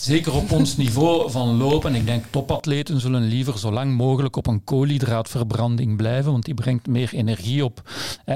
Zeker 0.00 0.34
op 0.34 0.50
ons 0.52 0.76
niveau 0.76 1.30
van 1.30 1.56
lopen. 1.56 1.94
Ik 1.94 2.06
denk 2.06 2.24
topatleten 2.30 3.00
zullen 3.00 3.22
liever 3.22 3.58
zo 3.58 3.72
lang 3.72 3.94
mogelijk 3.94 4.36
op 4.36 4.46
een 4.46 4.64
koolhydraatverbranding 4.64 5.96
blijven, 5.96 6.32
want 6.32 6.44
die 6.44 6.54
brengt 6.54 6.86
meer 6.86 7.14
energie 7.14 7.64
op. 7.64 7.82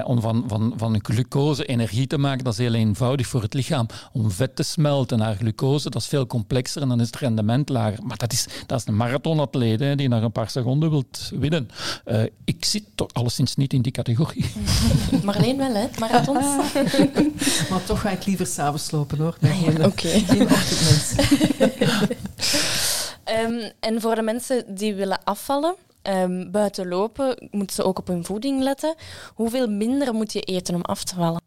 om 0.04 0.20
van, 0.20 0.44
van, 0.46 0.72
van 0.76 0.98
glucose 1.02 1.64
energie 1.64 2.06
te 2.06 2.18
maken, 2.18 2.44
dat 2.44 2.52
is 2.52 2.58
heel 2.58 2.74
eenvoudig 2.74 3.26
voor 3.26 3.42
het 3.42 3.54
lichaam. 3.54 3.86
Om 4.12 4.30
vet 4.30 4.56
te 4.56 4.62
smelten 4.62 5.18
naar 5.18 5.34
glucose, 5.36 5.90
dat 5.90 6.02
is 6.02 6.08
veel 6.08 6.26
complexer 6.26 6.82
en 6.82 6.88
dan 6.88 7.00
is 7.00 7.06
het 7.06 7.16
rendement 7.16 7.68
lager. 7.68 7.98
Maar 8.02 8.16
dat 8.16 8.32
is, 8.32 8.46
dat 8.66 8.80
is 8.80 8.86
een 8.86 8.96
marathonatleet 8.96 9.80
hè, 9.80 9.94
die 9.96 10.08
naar 10.08 10.22
een 10.22 10.32
paar 10.32 10.50
seconden 10.50 10.90
wilt 10.90 11.30
winnen. 11.34 11.68
Uh, 12.06 12.22
ik 12.44 12.64
zit 12.64 12.84
toch 12.94 13.08
alleszins 13.12 13.56
niet 13.56 13.72
in 13.72 13.82
die 13.82 13.92
categorie. 13.92 14.44
Marleen 15.24 15.56
wel, 15.56 15.74
hè? 15.74 15.86
Marathons. 15.98 16.46
maar 17.70 17.84
toch 17.84 18.00
ga 18.00 18.10
ik 18.10 18.26
liever 18.26 18.46
s'avonds 18.46 18.90
lopen, 18.90 19.18
hoor. 19.18 19.36
Oké. 19.40 19.84
Okay. 19.84 20.20
Geen 20.20 20.42
ochtendmens. 20.42 21.49
Um, 23.44 23.70
en 23.80 24.00
voor 24.00 24.14
de 24.14 24.22
mensen 24.22 24.74
die 24.74 24.94
willen 24.94 25.24
afvallen, 25.24 25.74
um, 26.02 26.50
buiten 26.50 26.88
lopen, 26.88 27.48
moeten 27.50 27.76
ze 27.76 27.84
ook 27.84 27.98
op 27.98 28.06
hun 28.06 28.24
voeding 28.24 28.62
letten. 28.62 28.94
Hoeveel 29.34 29.68
minder 29.68 30.14
moet 30.14 30.32
je 30.32 30.40
eten 30.40 30.74
om 30.74 30.82
af 30.82 31.04
te 31.04 31.14
vallen? 31.14 31.40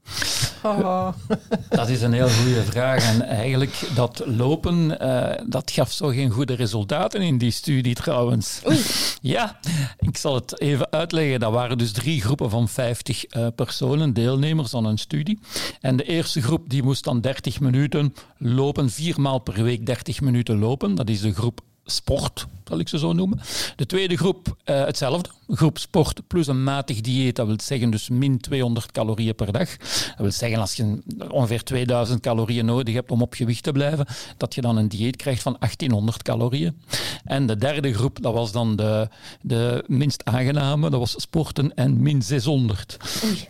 Oh. 0.64 1.08
Dat 1.70 1.90
is 1.90 2.02
een 2.02 2.14
heel 2.14 2.30
goede 2.30 2.64
vraag. 2.64 3.04
En 3.14 3.22
eigenlijk 3.22 3.82
dat 3.96 4.24
lopen, 4.26 4.98
uh, 5.02 5.32
dat 5.48 5.72
gaf 5.72 5.92
zo 5.92 6.08
geen 6.08 6.30
goede 6.30 6.54
resultaten 6.54 7.22
in 7.22 7.38
die 7.38 7.52
studie 7.52 7.96
trouwens. 7.96 8.62
Oei. 8.68 8.82
Ja, 9.22 9.60
ik 9.98 10.18
zal 10.18 10.36
het 10.36 10.60
even 10.60 10.92
uitleggen. 10.92 11.40
Dat 11.40 11.52
waren 11.52 11.78
dus 11.78 11.92
drie 11.92 12.22
groepen 12.22 12.50
van 12.50 12.68
50 12.68 13.36
uh, 13.36 13.46
eh, 13.46 13.54
personen, 13.56 14.14
deelnemers 14.14 14.76
aan 14.76 14.86
een 14.86 14.98
studie. 14.98 15.40
En 15.82 15.96
de 15.96 16.04
eerste 16.04 16.42
groep 16.42 16.70
die 16.70 16.84
moest 16.84 17.04
dan 17.04 17.22
30 17.22 17.60
minuten 17.60 18.14
lopen, 18.38 18.90
vier 18.90 19.22
maal 19.22 19.40
per 19.40 19.64
week 19.64 19.86
30 19.86 20.22
minuten 20.22 20.60
lopen. 20.60 20.96
Dat 20.96 21.10
is 21.10 21.22
de 21.22 21.34
groep 21.34 21.62
sport, 21.86 22.46
zal 22.68 22.80
ik 22.80 22.88
ze 22.88 22.98
zo 22.98 23.14
noemen. 23.14 23.40
De 23.76 23.86
tweede 23.86 24.18
groep 24.18 24.48
uh, 24.48 24.86
hetzelfde, 24.86 25.30
groep 25.56 25.78
sport 25.78 26.22
plus 26.28 26.48
een 26.48 26.64
matig 26.64 27.02
dieet, 27.02 27.36
dat 27.36 27.48
wil 27.48 27.56
zeggen 27.62 27.90
dus 27.90 28.10
min 28.10 28.40
200 28.40 28.92
calorieën 28.92 29.36
per 29.36 29.52
dag. 29.52 29.78
Dat 29.78 30.18
wil 30.18 30.32
zeggen 30.32 30.60
als 30.60 30.74
je 30.74 31.00
ongeveer 31.30 31.64
2000 31.64 32.20
calorieën 32.20 32.66
nodig 32.66 32.94
hebt 32.94 33.12
om 33.12 33.22
op 33.22 33.34
gewicht 33.34 33.64
te 33.64 33.72
blijven, 33.72 34.06
dat 34.38 34.56
je 34.56 34.62
dan 34.62 34.78
een 34.78 34.88
dieet 34.88 35.16
krijgt 35.16 35.42
van 35.42 35.56
1800 35.60 36.22
calorieën. 36.24 36.82
En 37.26 37.48
de 37.48 37.56
derde 37.58 37.94
groep, 37.94 38.18
dat 38.22 38.34
was 38.34 38.52
dan 38.52 38.76
de, 38.76 39.08
de 39.42 39.84
minst 39.88 40.26
aangename, 40.26 40.90
dat 40.90 41.00
was 41.00 41.16
sporten 41.22 41.76
en 41.76 42.02
min 42.02 42.22
600 42.22 42.98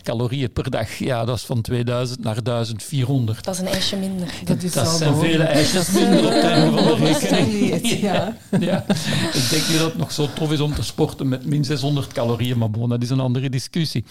calorieën 0.03 0.51
per 0.53 0.69
dag. 0.69 0.97
Ja, 0.97 1.25
dat 1.25 1.37
is 1.37 1.43
van 1.43 1.61
2000 1.61 2.23
naar 2.23 2.43
1400. 2.43 3.43
Dat 3.43 3.53
is 3.53 3.59
een 3.59 3.67
ijsje 3.67 3.95
minder. 3.97 4.33
Dat, 4.45 4.63
is 4.63 4.73
Dat 4.73 4.87
zijn 4.87 5.09
behoorlijk. 5.11 5.35
vele 5.35 5.49
ijsjes 5.49 5.91
minder 5.91 6.25
op 6.25 6.31
einde 6.31 6.81
van 6.81 6.85
de 6.85 6.95
rekening. 6.95 8.01
Ja. 8.01 8.37
Ja, 8.59 8.85
ik 9.33 9.47
denk 9.49 9.67
niet 9.67 9.77
dat 9.77 9.87
het 9.87 9.97
nog 9.97 10.11
zo 10.11 10.29
tof 10.33 10.51
is 10.51 10.59
om 10.59 10.73
te 10.73 10.83
sporten 10.83 11.27
met 11.27 11.45
min 11.45 11.65
600 11.65 11.91
calorieën, 12.01 12.57
maar 12.57 12.69
bon, 12.69 12.89
dat 12.89 13.01
is 13.01 13.09
een 13.09 13.19
andere 13.19 13.49
discussie. 13.49 14.03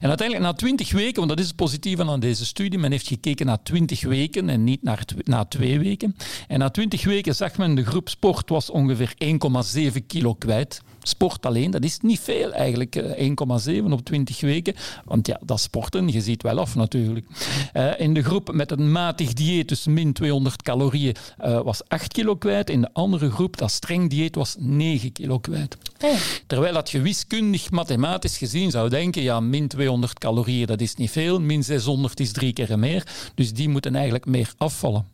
En 0.00 0.08
uiteindelijk 0.08 0.46
na 0.46 0.52
20 0.52 0.92
weken, 0.92 1.16
want 1.16 1.28
dat 1.28 1.38
is 1.38 1.46
het 1.46 1.56
positieve 1.56 2.04
aan 2.04 2.20
deze 2.20 2.46
studie, 2.46 2.78
men 2.78 2.90
heeft 2.90 3.06
gekeken 3.06 3.46
naar 3.46 3.62
20 3.62 4.02
weken 4.02 4.48
en 4.48 4.64
niet 4.64 4.82
naar 4.82 5.04
na 5.24 5.44
twee 5.44 5.78
weken. 5.78 6.16
En 6.48 6.58
na 6.58 6.70
20 6.70 7.04
weken 7.04 7.34
zag 7.34 7.56
men 7.56 7.74
de 7.74 7.84
groep 7.84 8.08
sport 8.08 8.48
was 8.48 8.70
ongeveer 8.70 9.14
1,7 9.18 10.06
kilo 10.06 10.34
kwijt. 10.34 10.82
Sport 11.02 11.46
alleen, 11.46 11.70
dat 11.70 11.84
is 11.84 11.98
niet 12.00 12.20
veel 12.20 12.52
eigenlijk, 12.52 12.96
eh, 12.96 13.26
1,7 13.26 13.92
op 13.92 14.04
20 14.04 14.40
weken. 14.40 14.74
Want 15.04 15.26
ja, 15.26 15.40
dat 15.44 15.60
sporten, 15.60 16.08
je 16.08 16.20
ziet 16.20 16.42
wel 16.42 16.58
af 16.58 16.74
natuurlijk. 16.74 17.26
Eh, 17.72 18.00
in 18.00 18.14
de 18.14 18.22
groep 18.22 18.52
met 18.52 18.70
een 18.70 18.92
matig 18.92 19.32
dieet, 19.32 19.68
dus 19.68 19.86
min 19.86 20.12
200 20.12 20.62
calorieën, 20.62 21.14
eh, 21.38 21.60
was 21.60 21.88
8 21.88 22.12
kilo 22.12 22.36
kwijt. 22.36 22.70
In 22.70 22.80
de 22.80 22.90
andere 22.92 23.30
groep, 23.30 23.56
dat 23.56 23.70
streng 23.70 24.10
dieet, 24.10 24.34
was 24.34 24.56
9 24.58 25.12
kilo 25.12 25.38
kwijt. 25.38 25.76
Ja. 25.98 26.16
Terwijl 26.46 26.74
dat 26.74 26.90
je 26.90 27.00
wiskundig, 27.20 27.70
mathematisch 27.70 28.38
gezien 28.38 28.70
zou 28.70 28.88
denken, 28.88 29.22
ja, 29.22 29.40
min 29.40 29.68
200 29.68 30.18
calorieën, 30.18 30.66
dat 30.66 30.80
is 30.80 30.94
niet 30.94 31.10
veel. 31.10 31.40
Min 31.40 31.64
600 31.64 32.20
is 32.20 32.32
drie 32.32 32.52
keer 32.52 32.78
meer. 32.78 33.06
Dus 33.34 33.52
die 33.52 33.68
moeten 33.68 33.94
eigenlijk 33.94 34.26
meer 34.26 34.52
afvallen. 34.56 35.06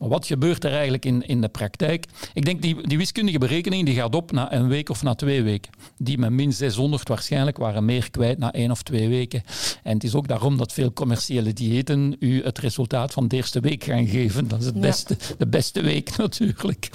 Maar 0.00 0.08
wat 0.08 0.26
gebeurt 0.26 0.64
er 0.64 0.72
eigenlijk 0.72 1.04
in, 1.04 1.26
in 1.26 1.40
de 1.40 1.48
praktijk? 1.48 2.04
Ik 2.34 2.44
denk 2.44 2.62
die, 2.62 2.86
die 2.86 2.98
wiskundige 2.98 3.38
berekening 3.38 3.86
die 3.86 3.94
gaat 3.94 4.14
op 4.14 4.32
na 4.32 4.52
een 4.52 4.68
week 4.68 4.88
of 4.88 5.02
na 5.02 5.14
twee 5.14 5.42
weken. 5.42 5.72
Die 5.98 6.18
met 6.18 6.30
min 6.30 6.52
600 6.52 7.08
waarschijnlijk 7.08 7.56
waren 7.56 7.84
meer 7.84 8.10
kwijt 8.10 8.38
na 8.38 8.52
één 8.52 8.70
of 8.70 8.82
twee 8.82 9.08
weken. 9.08 9.42
En 9.82 9.94
het 9.94 10.04
is 10.04 10.14
ook 10.14 10.28
daarom 10.28 10.56
dat 10.56 10.72
veel 10.72 10.92
commerciële 10.92 11.52
diëten 11.52 12.16
u 12.18 12.42
het 12.42 12.58
resultaat 12.58 13.12
van 13.12 13.28
de 13.28 13.36
eerste 13.36 13.60
week 13.60 13.84
gaan 13.84 14.06
geven. 14.06 14.48
Dat 14.48 14.60
is 14.60 14.66
het 14.66 14.74
Ja. 14.74 14.80
beste, 14.80 15.16
de 15.38 15.46
beste 15.46 15.80
week 15.82 16.16
natuurlijk. 16.16 16.90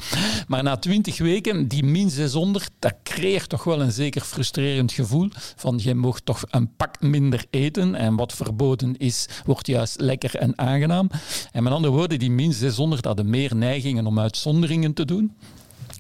Maar 0.48 0.64
na 0.64 0.78
20 0.78 1.18
weken, 1.18 1.68
die 1.68 1.84
min 1.84 2.10
600, 2.10 2.70
dat 2.80 2.96
creëert 3.04 3.50
toch 3.50 3.64
wel 3.64 3.82
een 3.82 3.92
zeker 3.92 4.22
frustrerend 4.22 4.92
gevoel. 4.92 5.30
Van 5.56 5.80
je 5.84 5.96
mocht 5.96 6.26
toch 6.26 6.44
een 6.50 6.76
pak 6.76 7.02
minder 7.02 7.46
eten. 7.50 7.96
En 7.96 8.16
wat 8.16 8.34
verboden 8.34 8.98
is, 8.98 9.26
wordt 9.46 9.68
juist 9.68 10.00
lekker 10.00 10.36
en 10.36 10.58
aangenaam. 10.58 11.10
En 11.52 11.64
met 11.64 11.74
andere 11.74 11.94
woorden, 11.94 12.20
die 12.20 12.32
min 12.32 12.54
600 12.54 12.94
hadden 13.04 13.30
meer 13.30 13.56
neigingen 13.56 14.06
om 14.06 14.20
uitzonderingen 14.20 14.94
te 14.94 15.06
doen. 15.06 15.36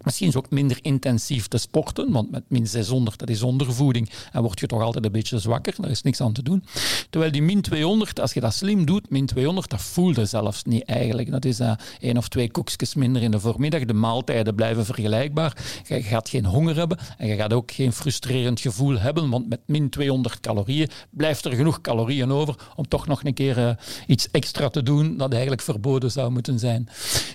Misschien 0.05 0.27
is 0.27 0.35
ook 0.35 0.49
minder 0.49 0.77
intensief 0.81 1.47
te 1.47 1.57
sporten, 1.57 2.11
want 2.11 2.31
met 2.31 2.43
min 2.47 2.67
600, 2.67 3.19
dat 3.19 3.29
is 3.29 3.41
ondervoeding, 3.41 4.09
en 4.31 4.41
word 4.41 4.59
je 4.59 4.67
toch 4.67 4.81
altijd 4.81 5.05
een 5.05 5.11
beetje 5.11 5.39
zwakker, 5.39 5.73
daar 5.77 5.91
is 5.91 6.01
niks 6.01 6.21
aan 6.21 6.33
te 6.33 6.43
doen. 6.43 6.63
Terwijl 7.09 7.31
die 7.31 7.41
min 7.41 7.61
200, 7.61 8.19
als 8.19 8.33
je 8.33 8.39
dat 8.39 8.53
slim 8.53 8.85
doet, 8.85 9.09
min 9.09 9.25
200, 9.25 9.69
dat 9.69 9.81
voelde 9.81 10.25
zelfs 10.25 10.63
niet 10.63 10.83
eigenlijk. 10.83 11.31
Dat 11.31 11.45
is 11.45 11.59
uh, 11.59 11.71
één 11.99 12.17
of 12.17 12.27
twee 12.27 12.51
koekjes 12.51 12.95
minder 12.95 13.21
in 13.21 13.31
de 13.31 13.39
voormiddag, 13.39 13.85
de 13.85 13.93
maaltijden 13.93 14.55
blijven 14.55 14.85
vergelijkbaar, 14.85 15.81
je 15.87 16.01
gaat 16.01 16.29
geen 16.29 16.45
honger 16.45 16.75
hebben 16.75 16.97
en 17.17 17.27
je 17.27 17.35
gaat 17.35 17.53
ook 17.53 17.71
geen 17.71 17.93
frustrerend 17.93 18.59
gevoel 18.59 18.99
hebben, 18.99 19.29
want 19.29 19.49
met 19.49 19.59
min 19.65 19.89
200 19.89 20.39
calorieën 20.39 20.89
blijft 21.09 21.45
er 21.45 21.53
genoeg 21.53 21.81
calorieën 21.81 22.31
over 22.31 22.55
om 22.75 22.87
toch 22.87 23.07
nog 23.07 23.23
een 23.23 23.33
keer 23.33 23.57
uh, 23.57 23.69
iets 24.07 24.27
extra 24.31 24.69
te 24.69 24.83
doen 24.83 25.17
dat 25.17 25.31
eigenlijk 25.31 25.61
verboden 25.61 26.11
zou 26.11 26.31
moeten 26.31 26.59
zijn. 26.59 26.89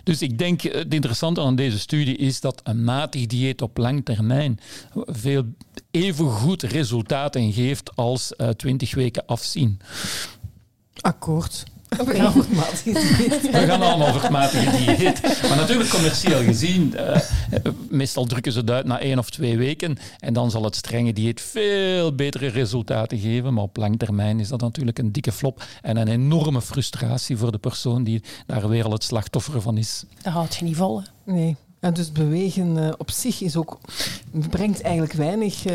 Dus 0.05 0.23
ik 0.23 0.39
denk, 0.39 0.63
uh, 0.63 0.75
het 0.75 0.95
interessante 0.95 1.41
aan 1.41 1.57
deze 1.57 1.79
studie 1.79 2.17
is 2.17 2.41
dat 2.41 2.60
een 2.63 2.85
matig 2.85 3.27
dieet 3.27 3.63
op 3.63 3.77
lang 3.77 4.05
termijn 4.05 4.59
veel 4.95 5.45
even 5.91 6.31
goed 6.31 6.63
resultaten 6.63 7.53
geeft 7.53 7.97
als 7.97 8.33
uh, 8.37 8.49
20 8.49 8.95
weken 8.95 9.27
afzien. 9.27 9.81
Akkoord. 11.01 11.65
We 12.07 12.15
gaan 12.15 12.27
over 12.27 12.41
het 12.41 12.53
matige 12.53 12.93
dieet. 12.93 13.51
We 13.51 13.67
gaan 13.67 13.83
allemaal 13.83 14.09
over 14.09 14.23
het 14.23 14.31
matige 14.31 14.77
dieet. 14.77 15.23
Maar 15.49 15.57
natuurlijk 15.57 15.91
commercieel 15.91 16.43
gezien, 16.43 16.95
uh, 16.97 17.17
meestal 17.89 18.25
drukken 18.25 18.53
ze 18.53 18.59
het 18.59 18.71
uit 18.71 18.87
na 18.87 19.01
één 19.01 19.19
of 19.19 19.31
twee 19.31 19.59
weken. 19.59 19.99
En 20.19 20.33
dan 20.33 20.51
zal 20.51 20.65
het 20.65 20.77
strenge 20.77 21.13
dieet 21.13 21.41
veel 21.41 22.15
betere 22.15 22.47
resultaten 22.47 23.19
geven. 23.19 23.55
Maar 23.55 23.63
op 23.63 23.77
lang 23.77 23.99
termijn 23.99 24.41
is 24.41 24.49
dat 24.49 24.61
natuurlijk 24.61 24.99
een 24.99 25.13
dikke 25.13 25.33
flop. 25.33 25.65
En 25.83 25.97
een 25.97 26.09
enorme 26.09 26.63
frustratie 26.63 27.37
voor 27.37 27.53
de 27.53 27.59
persoon 27.59 28.05
die 28.05 28.23
daar 28.47 28.69
weer 28.69 28.85
al 28.85 28.93
het 28.93 29.05
slachtoffer 29.05 29.61
van 29.61 29.79
is. 29.79 30.05
Dat 30.23 30.33
houdt 30.33 30.57
je 30.57 30.65
niet 30.65 30.77
vol. 30.77 31.03
Hè? 31.03 31.33
Nee. 31.33 31.57
En 31.81 31.95
dus 31.95 32.13
bewegen 32.13 32.77
uh, 32.77 32.89
op 32.99 33.11
zich 33.11 33.41
is 33.41 33.57
ook, 33.57 33.79
brengt 34.51 34.81
eigenlijk 34.81 35.13
weinig 35.13 35.67
uh, 35.67 35.75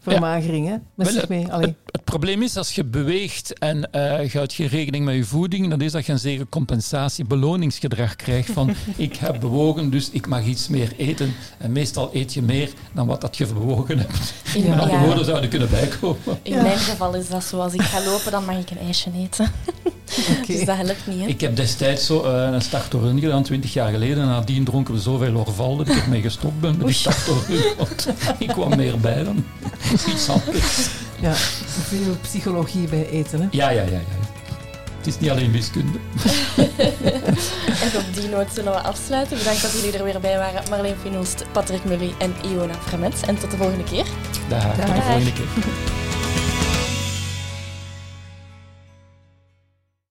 vermagering 0.00 0.66
ja. 0.66 0.72
hè, 0.72 0.78
met 0.94 1.06
Wel, 1.06 1.16
zich 1.16 1.28
mee. 1.28 1.42
Het, 1.42 1.60
het, 1.60 1.74
het, 1.86 2.04
probleem 2.04 2.42
is, 2.42 2.56
als 2.56 2.74
je 2.74 2.84
beweegt 2.84 3.58
en 3.58 3.76
uh, 3.92 4.22
je 4.22 4.36
houdt 4.38 4.52
geen 4.52 4.66
rekening 4.66 5.04
met 5.04 5.14
je 5.14 5.24
voeding, 5.24 5.70
dan 5.70 5.80
is 5.80 5.92
dat 5.92 6.06
je 6.06 6.12
een 6.12 6.18
zeker 6.18 6.46
compensatie-beloningsgedrag 6.48 8.16
krijgt 8.16 8.50
van 8.50 8.74
ik 8.96 9.16
heb 9.16 9.40
bewogen, 9.40 9.90
dus 9.90 10.10
ik 10.10 10.26
mag 10.26 10.44
iets 10.44 10.68
meer 10.68 10.92
eten. 10.96 11.34
En 11.58 11.72
meestal 11.72 12.10
eet 12.12 12.34
je 12.34 12.42
meer 12.42 12.70
dan 12.92 13.06
wat 13.06 13.20
dat 13.20 13.36
je 13.36 13.46
bewogen 13.46 13.98
hebt. 13.98 14.34
In, 14.54 14.64
ja. 14.64 14.78
andere 14.78 14.98
woorden 14.98 15.24
zouden 15.24 15.50
kunnen 15.50 15.70
bijkomen. 15.70 16.38
In 16.42 16.52
ja. 16.52 16.62
mijn 16.62 16.78
geval 16.78 17.14
is 17.14 17.28
dat 17.28 17.44
zo. 17.44 17.58
Als 17.58 17.74
ik 17.74 17.82
ga 17.82 18.04
lopen, 18.04 18.32
dan 18.32 18.44
mag 18.44 18.58
ik 18.58 18.70
een 18.70 18.78
ijsje 18.78 19.10
eten. 19.14 19.52
Okay. 20.18 20.56
Dus 20.56 20.64
dat 20.64 20.76
helpt 20.76 21.06
niet. 21.06 21.20
Hè? 21.20 21.26
Ik 21.26 21.40
heb 21.40 21.56
destijds 21.56 22.06
zo 22.06 22.24
uh, 22.24 22.48
een 22.52 22.62
startorun 22.62 23.20
gedaan, 23.20 23.42
20 23.42 23.72
jaar 23.72 23.90
geleden. 23.90 24.22
En 24.22 24.28
nadien 24.28 24.64
dronken 24.64 24.94
we 24.94 25.00
zoveel 25.00 25.34
Orval 25.34 25.76
dat 25.76 25.88
ik 25.88 25.96
ermee 25.96 26.22
gestopt 26.22 26.60
ben 26.60 26.76
met 26.76 26.86
die 26.86 26.94
startorun. 26.94 27.62
Want 27.78 28.08
ik 28.38 28.48
kwam 28.48 28.76
meer 28.76 28.98
bij 28.98 29.24
dan 29.24 29.44
iets 30.08 30.28
anders. 30.28 30.88
Ja, 31.20 31.32
veel 31.32 32.16
psychologie 32.20 32.88
bij 32.88 33.08
eten. 33.08 33.40
Hè? 33.40 33.46
Ja, 33.50 33.70
ja, 33.70 33.82
ja, 33.82 33.90
ja. 33.90 34.24
Het 35.04 35.14
is 35.14 35.20
niet 35.20 35.30
alleen 35.30 35.52
wiskunde. 35.52 35.98
en 37.84 37.96
op 37.96 38.04
die 38.14 38.28
noot 38.28 38.46
zullen 38.54 38.72
we 38.72 38.78
afsluiten. 38.78 39.38
Bedankt 39.38 39.62
dat 39.62 39.72
jullie 39.72 39.98
er 39.98 40.04
weer 40.04 40.20
bij 40.20 40.36
waren. 40.36 40.62
Marleen 40.70 40.94
Finoost, 41.02 41.44
Patrick 41.52 41.84
Mully 41.84 42.14
en 42.18 42.34
Iona 42.50 42.74
Fremet. 42.86 43.22
En 43.26 43.38
tot 43.38 43.50
de 43.50 43.56
volgende 43.56 43.84
keer. 43.84 44.04
Dag, 44.48 44.74
tot 44.74 44.86
de 44.86 45.02
volgende 45.02 45.32
keer. 45.32 46.03